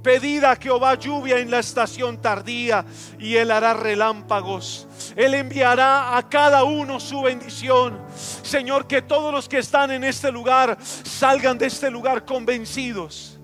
Pedid 0.05 0.43
a 0.43 0.55
Jehová 0.55 0.93
lluvia 0.93 1.39
en 1.39 1.49
la 1.49 1.57
estación 1.57 2.21
tardía 2.21 2.85
y 3.17 3.37
Él 3.37 3.49
hará 3.49 3.73
relámpagos. 3.73 4.87
Él 5.15 5.33
enviará 5.33 6.17
a 6.17 6.27
cada 6.27 6.63
uno 6.63 6.99
su 6.99 7.21
bendición. 7.21 7.99
Señor, 8.15 8.85
que 8.85 9.01
todos 9.01 9.33
los 9.33 9.47
que 9.47 9.59
están 9.59 9.91
en 9.91 10.03
este 10.03 10.31
lugar 10.31 10.77
salgan 10.81 11.57
de 11.57 11.67
este 11.67 11.89
lugar 11.89 12.25
convencidos 12.25 13.39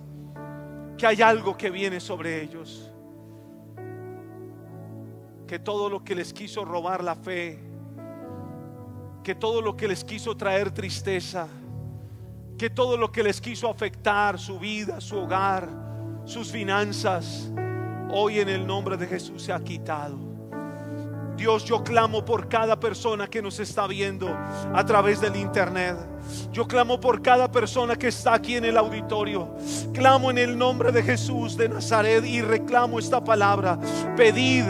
que 0.98 1.08
hay 1.08 1.22
algo 1.22 1.58
que 1.58 1.70
viene 1.70 2.00
sobre 2.00 2.42
ellos. 2.44 2.92
Que 5.48 5.60
todo 5.60 5.90
lo 5.90 6.04
que 6.04 6.14
les 6.14 6.34
quiso 6.34 6.66
robar 6.66 7.04
la 7.04 7.16
fe, 7.16 7.60
que 9.24 9.34
todo 9.34 9.62
lo 9.62 9.76
que 9.76 9.88
les 9.88 10.04
quiso 10.04 10.36
traer 10.36 10.72
tristeza, 10.72 11.48
que 12.58 12.70
todo 12.70 12.98
lo 12.98 13.12
que 13.12 13.24
les 13.24 13.42
quiso 13.42 13.70
afectar 13.70 14.38
su 14.38 14.60
vida, 14.60 15.02
su 15.02 15.18
hogar, 15.18 15.70
sus 16.26 16.52
finanzas, 16.52 17.52
hoy 18.12 18.40
en 18.40 18.50
el 18.50 18.68
nombre 18.68 18.98
de 18.98 19.08
Jesús 19.08 19.42
se 19.44 19.54
ha 19.54 19.60
quitado. 19.60 20.31
Dios, 21.42 21.66
yo 21.66 21.84
clamo 21.84 22.24
por 22.24 22.48
cada 22.48 22.80
persona 22.80 23.28
que 23.28 23.42
nos 23.42 23.60
está 23.60 23.88
viendo 23.88 24.30
a 24.76 24.86
través 24.86 25.20
del 25.20 25.36
internet. 25.36 25.98
Yo 26.52 26.68
clamo 26.68 27.00
por 27.00 27.24
cada 27.24 27.52
persona 27.52 27.96
que 27.96 28.10
está 28.10 28.36
aquí 28.36 28.58
en 28.58 28.66
el 28.66 28.78
auditorio. 28.78 29.50
Clamo 29.92 30.30
en 30.30 30.38
el 30.38 30.56
nombre 30.56 30.92
de 30.92 31.02
Jesús 31.02 31.58
de 31.58 31.68
Nazaret 31.68 32.24
y 32.24 32.44
reclamo 32.44 33.00
esta 33.00 33.24
palabra. 33.24 33.80
Pedid, 34.16 34.66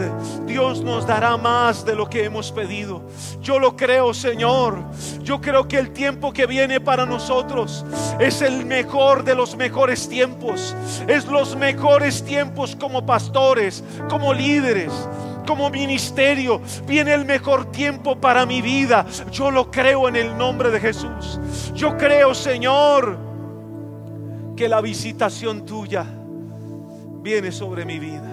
Dios 0.46 0.80
nos 0.80 1.06
dará 1.06 1.36
más 1.36 1.84
de 1.84 1.94
lo 1.94 2.08
que 2.08 2.24
hemos 2.24 2.50
pedido. 2.50 3.02
Yo 3.42 3.58
lo 3.58 3.76
creo, 3.76 4.14
Señor. 4.14 4.82
Yo 5.22 5.42
creo 5.42 5.68
que 5.68 5.78
el 5.78 5.92
tiempo 5.92 6.32
que 6.32 6.46
viene 6.46 6.80
para 6.80 7.04
nosotros 7.04 7.84
es 8.18 8.40
el 8.40 8.64
mejor 8.64 9.24
de 9.24 9.34
los 9.34 9.56
mejores 9.56 10.08
tiempos. 10.08 10.74
Es 11.06 11.26
los 11.26 11.54
mejores 11.54 12.24
tiempos 12.24 12.74
como 12.74 13.04
pastores, 13.04 13.84
como 14.08 14.32
líderes 14.32 14.90
como 15.46 15.70
ministerio. 15.70 16.60
Viene 16.86 17.14
el 17.14 17.24
mejor 17.24 17.70
tiempo 17.72 18.16
para 18.16 18.46
mi 18.46 18.62
vida. 18.62 19.06
Yo 19.30 19.50
lo 19.50 19.70
creo 19.70 20.08
en 20.08 20.16
el 20.16 20.36
nombre 20.36 20.70
de 20.70 20.80
Jesús. 20.80 21.40
Yo 21.74 21.96
creo, 21.96 22.34
Señor, 22.34 23.18
que 24.56 24.68
la 24.68 24.80
visitación 24.80 25.64
tuya 25.64 26.06
viene 27.22 27.52
sobre 27.52 27.84
mi 27.84 27.98
vida. 27.98 28.28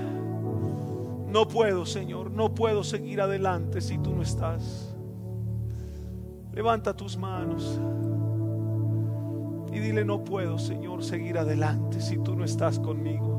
No 1.27 1.47
puedo, 1.47 1.85
Señor, 1.85 2.31
no 2.31 2.55
puedo 2.55 2.83
seguir 2.83 3.21
adelante 3.21 3.81
si 3.81 3.97
tú 3.99 4.15
no 4.15 4.23
estás. 4.23 4.95
Levanta 6.53 6.95
tus 6.95 7.15
manos 7.15 7.79
y 9.71 9.79
dile, 9.79 10.03
no 10.03 10.23
puedo, 10.23 10.57
Señor, 10.57 11.03
seguir 11.03 11.37
adelante 11.37 12.01
si 12.01 12.17
tú 12.17 12.35
no 12.35 12.43
estás 12.43 12.79
conmigo. 12.79 13.38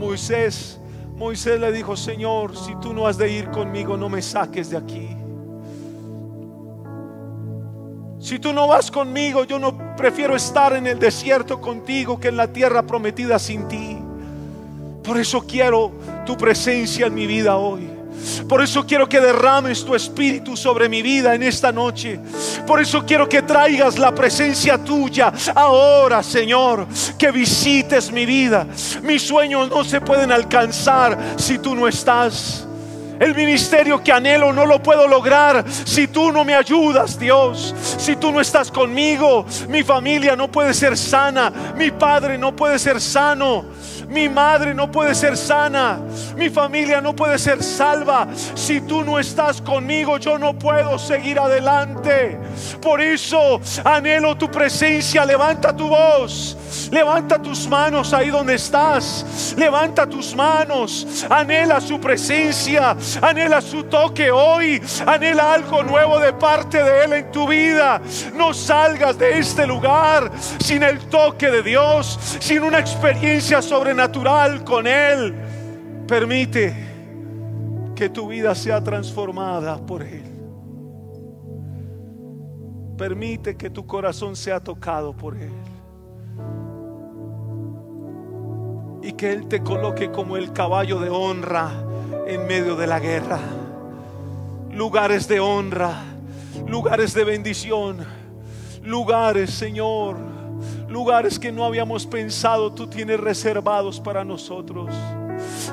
Moisés, 0.00 0.80
Moisés 1.14 1.60
le 1.60 1.70
dijo, 1.70 1.94
Señor, 1.94 2.56
si 2.56 2.74
tú 2.76 2.94
no 2.94 3.06
has 3.06 3.18
de 3.18 3.30
ir 3.30 3.50
conmigo, 3.50 3.98
no 3.98 4.08
me 4.08 4.22
saques 4.22 4.70
de 4.70 4.78
aquí. 4.78 5.08
Si 8.18 8.38
tú 8.38 8.54
no 8.54 8.66
vas 8.66 8.90
conmigo, 8.90 9.44
yo 9.44 9.58
no 9.58 9.94
prefiero 9.96 10.34
estar 10.34 10.72
en 10.74 10.86
el 10.86 10.98
desierto 10.98 11.60
contigo 11.60 12.18
que 12.18 12.28
en 12.28 12.38
la 12.38 12.50
tierra 12.50 12.82
prometida 12.82 13.38
sin 13.38 13.68
ti. 13.68 13.98
Por 15.04 15.18
eso 15.18 15.42
quiero 15.46 15.92
tu 16.24 16.34
presencia 16.34 17.06
en 17.06 17.14
mi 17.14 17.26
vida 17.26 17.58
hoy. 17.58 17.99
Por 18.48 18.62
eso 18.62 18.86
quiero 18.86 19.08
que 19.08 19.20
derrames 19.20 19.84
tu 19.84 19.94
espíritu 19.94 20.56
sobre 20.56 20.88
mi 20.88 21.02
vida 21.02 21.34
en 21.34 21.42
esta 21.42 21.72
noche. 21.72 22.18
Por 22.66 22.80
eso 22.80 23.04
quiero 23.06 23.28
que 23.28 23.42
traigas 23.42 23.98
la 23.98 24.14
presencia 24.14 24.78
tuya 24.78 25.32
ahora, 25.54 26.22
Señor. 26.22 26.86
Que 27.18 27.30
visites 27.30 28.10
mi 28.10 28.26
vida. 28.26 28.66
Mis 29.02 29.22
sueños 29.22 29.68
no 29.68 29.84
se 29.84 30.00
pueden 30.00 30.32
alcanzar 30.32 31.18
si 31.36 31.58
tú 31.58 31.74
no 31.74 31.86
estás. 31.88 32.66
El 33.20 33.34
ministerio 33.34 34.02
que 34.02 34.12
anhelo 34.12 34.50
no 34.50 34.64
lo 34.64 34.82
puedo 34.82 35.06
lograr 35.06 35.62
si 35.68 36.08
tú 36.08 36.32
no 36.32 36.42
me 36.42 36.54
ayudas, 36.54 37.18
Dios. 37.18 37.74
Si 37.98 38.16
tú 38.16 38.32
no 38.32 38.40
estás 38.40 38.70
conmigo, 38.70 39.44
mi 39.68 39.82
familia 39.82 40.34
no 40.34 40.50
puede 40.50 40.72
ser 40.72 40.96
sana, 40.96 41.52
mi 41.76 41.90
padre 41.90 42.38
no 42.38 42.56
puede 42.56 42.78
ser 42.78 42.98
sano. 42.98 43.66
Mi 44.10 44.28
madre 44.28 44.74
no 44.74 44.90
puede 44.90 45.14
ser 45.14 45.36
sana. 45.36 46.00
Mi 46.36 46.50
familia 46.50 47.00
no 47.00 47.14
puede 47.14 47.38
ser 47.38 47.62
salva. 47.62 48.26
Si 48.54 48.80
tú 48.80 49.04
no 49.04 49.20
estás 49.20 49.62
conmigo, 49.62 50.18
yo 50.18 50.36
no 50.36 50.58
puedo 50.58 50.98
seguir 50.98 51.38
adelante. 51.38 52.36
Por 52.82 53.00
eso 53.00 53.60
anhelo 53.84 54.36
tu 54.36 54.50
presencia. 54.50 55.24
Levanta 55.24 55.74
tu 55.74 55.88
voz. 55.88 56.56
Levanta 56.90 57.40
tus 57.40 57.68
manos 57.68 58.12
ahí 58.12 58.30
donde 58.30 58.56
estás. 58.56 59.54
Levanta 59.56 60.08
tus 60.08 60.34
manos. 60.34 61.24
Anhela 61.30 61.80
su 61.80 62.00
presencia. 62.00 62.96
Anhela 63.22 63.60
su 63.60 63.84
toque 63.84 64.32
hoy. 64.32 64.82
Anhela 65.06 65.54
algo 65.54 65.84
nuevo 65.84 66.18
de 66.18 66.32
parte 66.32 66.82
de 66.82 67.04
Él 67.04 67.12
en 67.12 67.30
tu 67.30 67.46
vida. 67.46 68.00
No 68.34 68.52
salgas 68.52 69.16
de 69.18 69.38
este 69.38 69.68
lugar 69.68 70.32
sin 70.58 70.82
el 70.82 70.98
toque 71.08 71.48
de 71.48 71.62
Dios. 71.62 72.18
Sin 72.40 72.64
una 72.64 72.80
experiencia 72.80 73.62
sobrenatural 73.62 73.99
natural 74.00 74.64
con 74.64 74.86
Él. 74.86 75.34
Permite 76.08 76.74
que 77.94 78.08
tu 78.08 78.28
vida 78.28 78.54
sea 78.54 78.82
transformada 78.82 79.76
por 79.76 80.02
Él. 80.02 80.24
Permite 82.96 83.58
que 83.58 83.68
tu 83.68 83.86
corazón 83.86 84.36
sea 84.36 84.58
tocado 84.58 85.12
por 85.12 85.36
Él. 85.36 85.52
Y 89.02 89.12
que 89.12 89.32
Él 89.32 89.46
te 89.48 89.60
coloque 89.62 90.10
como 90.10 90.38
el 90.38 90.50
caballo 90.54 90.98
de 90.98 91.10
honra 91.10 91.70
en 92.26 92.46
medio 92.46 92.76
de 92.76 92.86
la 92.86 93.00
guerra. 93.00 93.38
Lugares 94.72 95.28
de 95.28 95.40
honra, 95.40 96.04
lugares 96.66 97.12
de 97.12 97.24
bendición, 97.24 97.98
lugares, 98.82 99.50
Señor 99.50 100.29
lugares 100.90 101.38
que 101.38 101.52
no 101.52 101.64
habíamos 101.64 102.04
pensado, 102.06 102.72
tú 102.72 102.86
tienes 102.86 103.18
reservados 103.18 104.00
para 104.00 104.24
nosotros. 104.24 104.92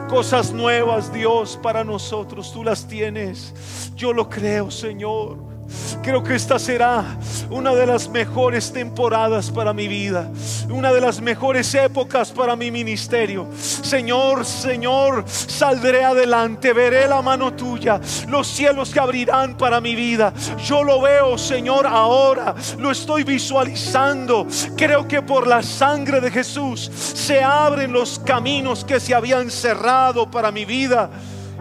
Cosas 0.07 0.53
nuevas, 0.53 1.11
Dios, 1.11 1.59
para 1.61 1.83
nosotros, 1.83 2.53
tú 2.53 2.63
las 2.63 2.87
tienes. 2.87 3.91
Yo 3.95 4.13
lo 4.13 4.29
creo, 4.29 4.71
Señor. 4.71 5.56
Creo 6.01 6.23
que 6.23 6.35
esta 6.35 6.57
será 6.57 7.03
una 7.49 7.73
de 7.73 7.85
las 7.85 8.09
mejores 8.09 8.71
temporadas 8.71 9.51
para 9.51 9.73
mi 9.73 9.87
vida, 9.87 10.29
una 10.69 10.91
de 10.93 11.01
las 11.01 11.21
mejores 11.21 11.73
épocas 11.75 12.31
para 12.31 12.55
mi 12.55 12.71
ministerio. 12.71 13.47
Señor, 13.57 14.45
Señor, 14.45 15.25
saldré 15.27 16.03
adelante, 16.03 16.73
veré 16.73 17.07
la 17.07 17.21
mano 17.21 17.53
tuya, 17.53 17.99
los 18.27 18.47
cielos 18.47 18.91
que 18.91 18.99
abrirán 18.99 19.57
para 19.57 19.81
mi 19.81 19.95
vida. 19.95 20.33
Yo 20.65 20.83
lo 20.83 21.01
veo, 21.01 21.37
Señor, 21.37 21.85
ahora, 21.85 22.55
lo 22.77 22.91
estoy 22.91 23.23
visualizando. 23.23 24.47
Creo 24.75 25.07
que 25.07 25.21
por 25.21 25.47
la 25.47 25.61
sangre 25.61 26.21
de 26.21 26.31
Jesús 26.31 26.89
se 26.93 27.43
abren 27.43 27.91
los 27.91 28.19
caminos 28.19 28.85
que 28.85 28.99
se 28.99 29.13
habían 29.13 29.51
cerrado 29.51 30.29
para 30.29 30.51
mi 30.51 30.65
vida 30.65 31.09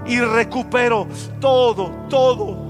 y 0.06 0.20
recupero 0.20 1.06
todo, 1.40 1.90
todo 2.08 2.65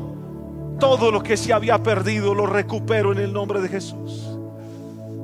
todo 0.79 1.11
lo 1.11 1.23
que 1.23 1.37
se 1.37 1.53
había 1.53 1.83
perdido 1.83 2.35
lo 2.35 2.47
recupero 2.47 3.13
en 3.13 3.19
el 3.19 3.33
nombre 3.33 3.61
de 3.61 3.69
Jesús. 3.69 4.37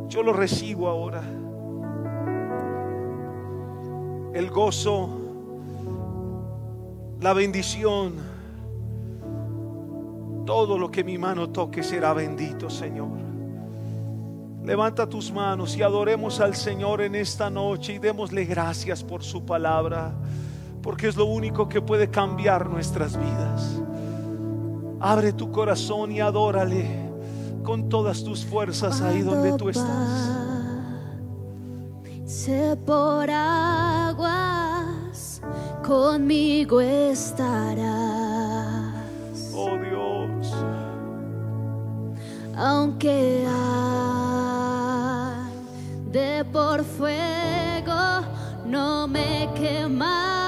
Yo 0.08 0.22
lo 0.22 0.32
recibo 0.32 0.88
ahora. 0.88 1.22
El 4.34 4.50
gozo, 4.50 5.10
la 7.20 7.32
bendición, 7.34 8.14
todo 10.46 10.78
lo 10.78 10.90
que 10.90 11.04
mi 11.04 11.18
mano 11.18 11.50
toque 11.50 11.82
será 11.82 12.12
bendito, 12.14 12.70
Señor. 12.70 13.10
Levanta 14.64 15.08
tus 15.08 15.32
manos 15.32 15.76
y 15.76 15.82
adoremos 15.82 16.40
al 16.40 16.54
Señor 16.54 17.02
en 17.02 17.14
esta 17.14 17.50
noche 17.50 17.94
y 17.94 17.98
démosle 17.98 18.44
gracias 18.44 19.02
por 19.02 19.22
su 19.22 19.44
palabra, 19.44 20.12
porque 20.82 21.08
es 21.08 21.16
lo 21.16 21.26
único 21.26 21.68
que 21.68 21.82
puede 21.82 22.08
cambiar 22.08 22.70
nuestras 22.70 23.18
vidas. 23.18 23.81
Abre 25.04 25.32
tu 25.32 25.50
corazón 25.50 26.12
y 26.12 26.20
adórale 26.20 26.88
con 27.64 27.88
todas 27.88 28.22
tus 28.22 28.44
fuerzas 28.44 29.00
ahí 29.00 29.22
donde 29.22 29.58
tú 29.58 29.68
estás. 29.68 30.30
Sé 32.24 32.76
por 32.86 33.28
aguas, 33.28 34.22
conmigo 35.84 36.80
estarás. 36.80 37.82
Oh 39.52 39.76
Dios. 39.76 40.54
Aunque 42.56 43.44
de 46.12 46.44
por 46.52 46.84
fuego, 46.84 48.22
no 48.66 49.08
me 49.08 49.48
quemarás. 49.56 50.41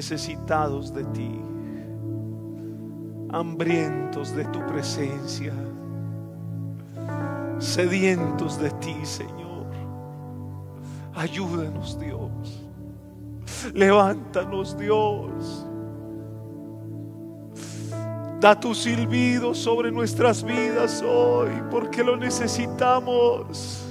Necesitados 0.00 0.94
de 0.94 1.04
ti, 1.12 1.38
hambrientos 3.28 4.34
de 4.34 4.46
tu 4.46 4.66
presencia, 4.66 5.52
sedientos 7.58 8.58
de 8.58 8.70
ti, 8.70 8.96
Señor. 9.04 9.66
Ayúdanos, 11.14 11.98
Dios. 12.00 12.64
Levántanos, 13.74 14.74
Dios. 14.78 15.66
Da 18.40 18.58
tu 18.58 18.74
silbido 18.74 19.54
sobre 19.54 19.92
nuestras 19.92 20.42
vidas 20.42 21.02
hoy, 21.02 21.50
porque 21.70 22.02
lo 22.02 22.16
necesitamos. 22.16 23.84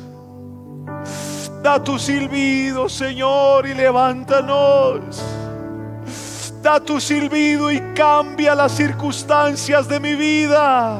Da 1.61 1.83
tu 1.83 1.99
silbido, 1.99 2.89
Señor, 2.89 3.67
y 3.67 3.75
levántanos. 3.75 5.38
Da 6.69 6.79
tu 6.79 7.01
silbido 7.01 7.71
y 7.71 7.81
cambia 7.95 8.53
las 8.53 8.73
circunstancias 8.73 9.87
de 9.87 9.99
mi 9.99 10.13
vida. 10.13 10.99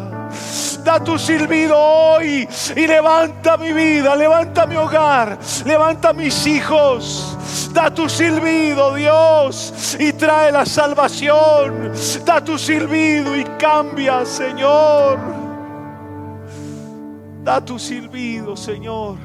Da 0.84 1.00
tu 1.00 1.20
silbido 1.20 1.78
hoy 1.78 2.50
y 2.76 2.88
levanta 2.88 3.56
mi 3.56 3.72
vida, 3.72 4.16
levanta 4.16 4.66
mi 4.66 4.76
hogar, 4.76 5.38
levanta 5.68 6.12
mis 6.12 6.48
hijos. 6.48 7.38
Da 7.72 7.94
tu 7.94 8.10
silbido, 8.10 8.96
Dios, 8.96 9.96
y 10.00 10.12
trae 10.14 10.52
la 10.52 10.66
salvación. 10.66 11.92
Da 12.26 12.44
tu 12.44 12.58
silbido 12.58 13.38
y 13.38 13.44
cambia, 13.60 14.26
Señor. 14.26 15.20
Da 17.44 17.64
tu 17.64 17.78
silbido, 17.78 18.58
Señor. 18.58 19.20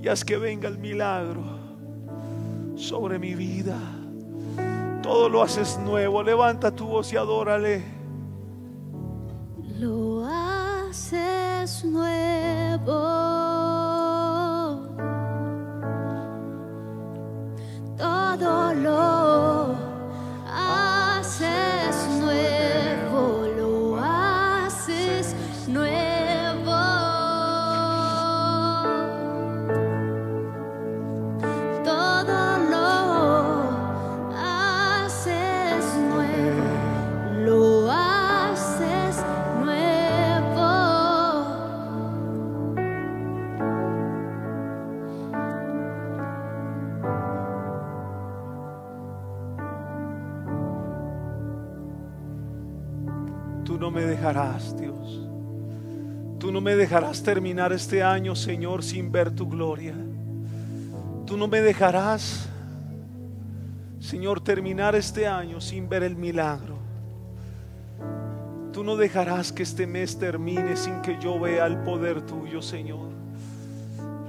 Y 0.00 0.06
haz 0.06 0.24
que 0.24 0.38
venga 0.38 0.68
el 0.68 0.78
milagro 0.78 1.61
sobre 2.82 3.18
mi 3.18 3.34
vida. 3.34 3.78
Todo 5.02 5.28
lo 5.28 5.42
haces 5.42 5.78
nuevo. 5.78 6.22
Levanta 6.22 6.70
tu 6.70 6.86
voz 6.86 7.12
y 7.12 7.16
adórale. 7.16 7.82
Lo 9.78 10.26
haces 10.26 11.84
nuevo. 11.84 12.92
Todo 17.96 18.74
lo 18.74 19.76
haces 20.46 22.08
nuevo. 22.20 22.91
Me 53.92 54.02
dejarás, 54.02 54.76
Dios. 54.76 55.28
Tú 56.38 56.50
no 56.50 56.60
me 56.60 56.74
dejarás 56.74 57.22
terminar 57.22 57.72
este 57.72 58.02
año, 58.02 58.34
Señor, 58.34 58.82
sin 58.82 59.12
ver 59.12 59.30
tu 59.30 59.48
gloria. 59.48 59.94
Tú 61.24 61.36
no 61.36 61.46
me 61.46 61.60
dejarás, 61.60 62.48
Señor, 64.00 64.40
terminar 64.40 64.96
este 64.96 65.28
año 65.28 65.60
sin 65.60 65.88
ver 65.88 66.02
el 66.02 66.16
milagro. 66.16 66.76
Tú 68.72 68.82
no 68.82 68.96
dejarás 68.96 69.52
que 69.52 69.62
este 69.62 69.86
mes 69.86 70.18
termine 70.18 70.76
sin 70.76 71.00
que 71.02 71.18
yo 71.20 71.38
vea 71.38 71.66
el 71.66 71.76
poder 71.78 72.22
tuyo, 72.22 72.60
Señor. 72.60 73.10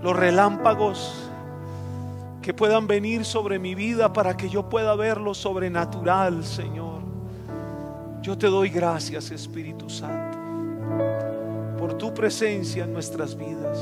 Los 0.03 0.15
relámpagos 0.15 1.29
que 2.41 2.53
puedan 2.53 2.85
venir 2.85 3.25
sobre 3.25 3.57
mi 3.57 3.73
vida 3.73 4.13
para 4.13 4.37
que 4.37 4.49
yo 4.49 4.69
pueda 4.69 4.95
ver 4.95 5.19
lo 5.19 5.33
sobrenatural, 5.33 6.43
Señor. 6.43 7.12
Yo 8.23 8.37
te 8.37 8.47
doy 8.47 8.69
gracias, 8.69 9.31
Espíritu 9.31 9.89
Santo, 9.89 10.37
por 11.77 11.97
tu 11.97 12.13
presencia 12.13 12.85
en 12.85 12.93
nuestras 12.93 13.37
vidas. 13.37 13.77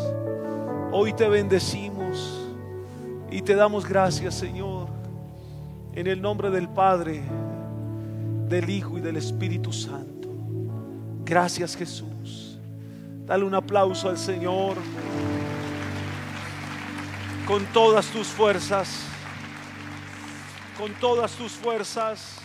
Hoy 0.91 1.13
te 1.13 1.29
bendecimos 1.29 2.49
y 3.29 3.43
te 3.43 3.53
damos 3.53 3.87
gracias, 3.87 4.33
Señor, 4.33 4.87
en 5.93 6.07
el 6.07 6.19
nombre 6.19 6.49
del 6.49 6.67
Padre, 6.67 7.21
del 8.49 8.67
Hijo 8.67 8.97
y 8.97 9.01
del 9.01 9.17
Espíritu 9.17 9.71
Santo. 9.71 10.27
Gracias, 11.23 11.77
Jesús. 11.77 12.57
Dale 13.27 13.45
un 13.45 13.53
aplauso 13.53 14.09
al 14.09 14.17
Señor 14.17 14.75
con 17.45 17.63
todas 17.67 18.07
tus 18.07 18.25
fuerzas, 18.25 19.03
con 20.79 20.91
todas 20.93 21.31
tus 21.33 21.51
fuerzas. 21.51 22.40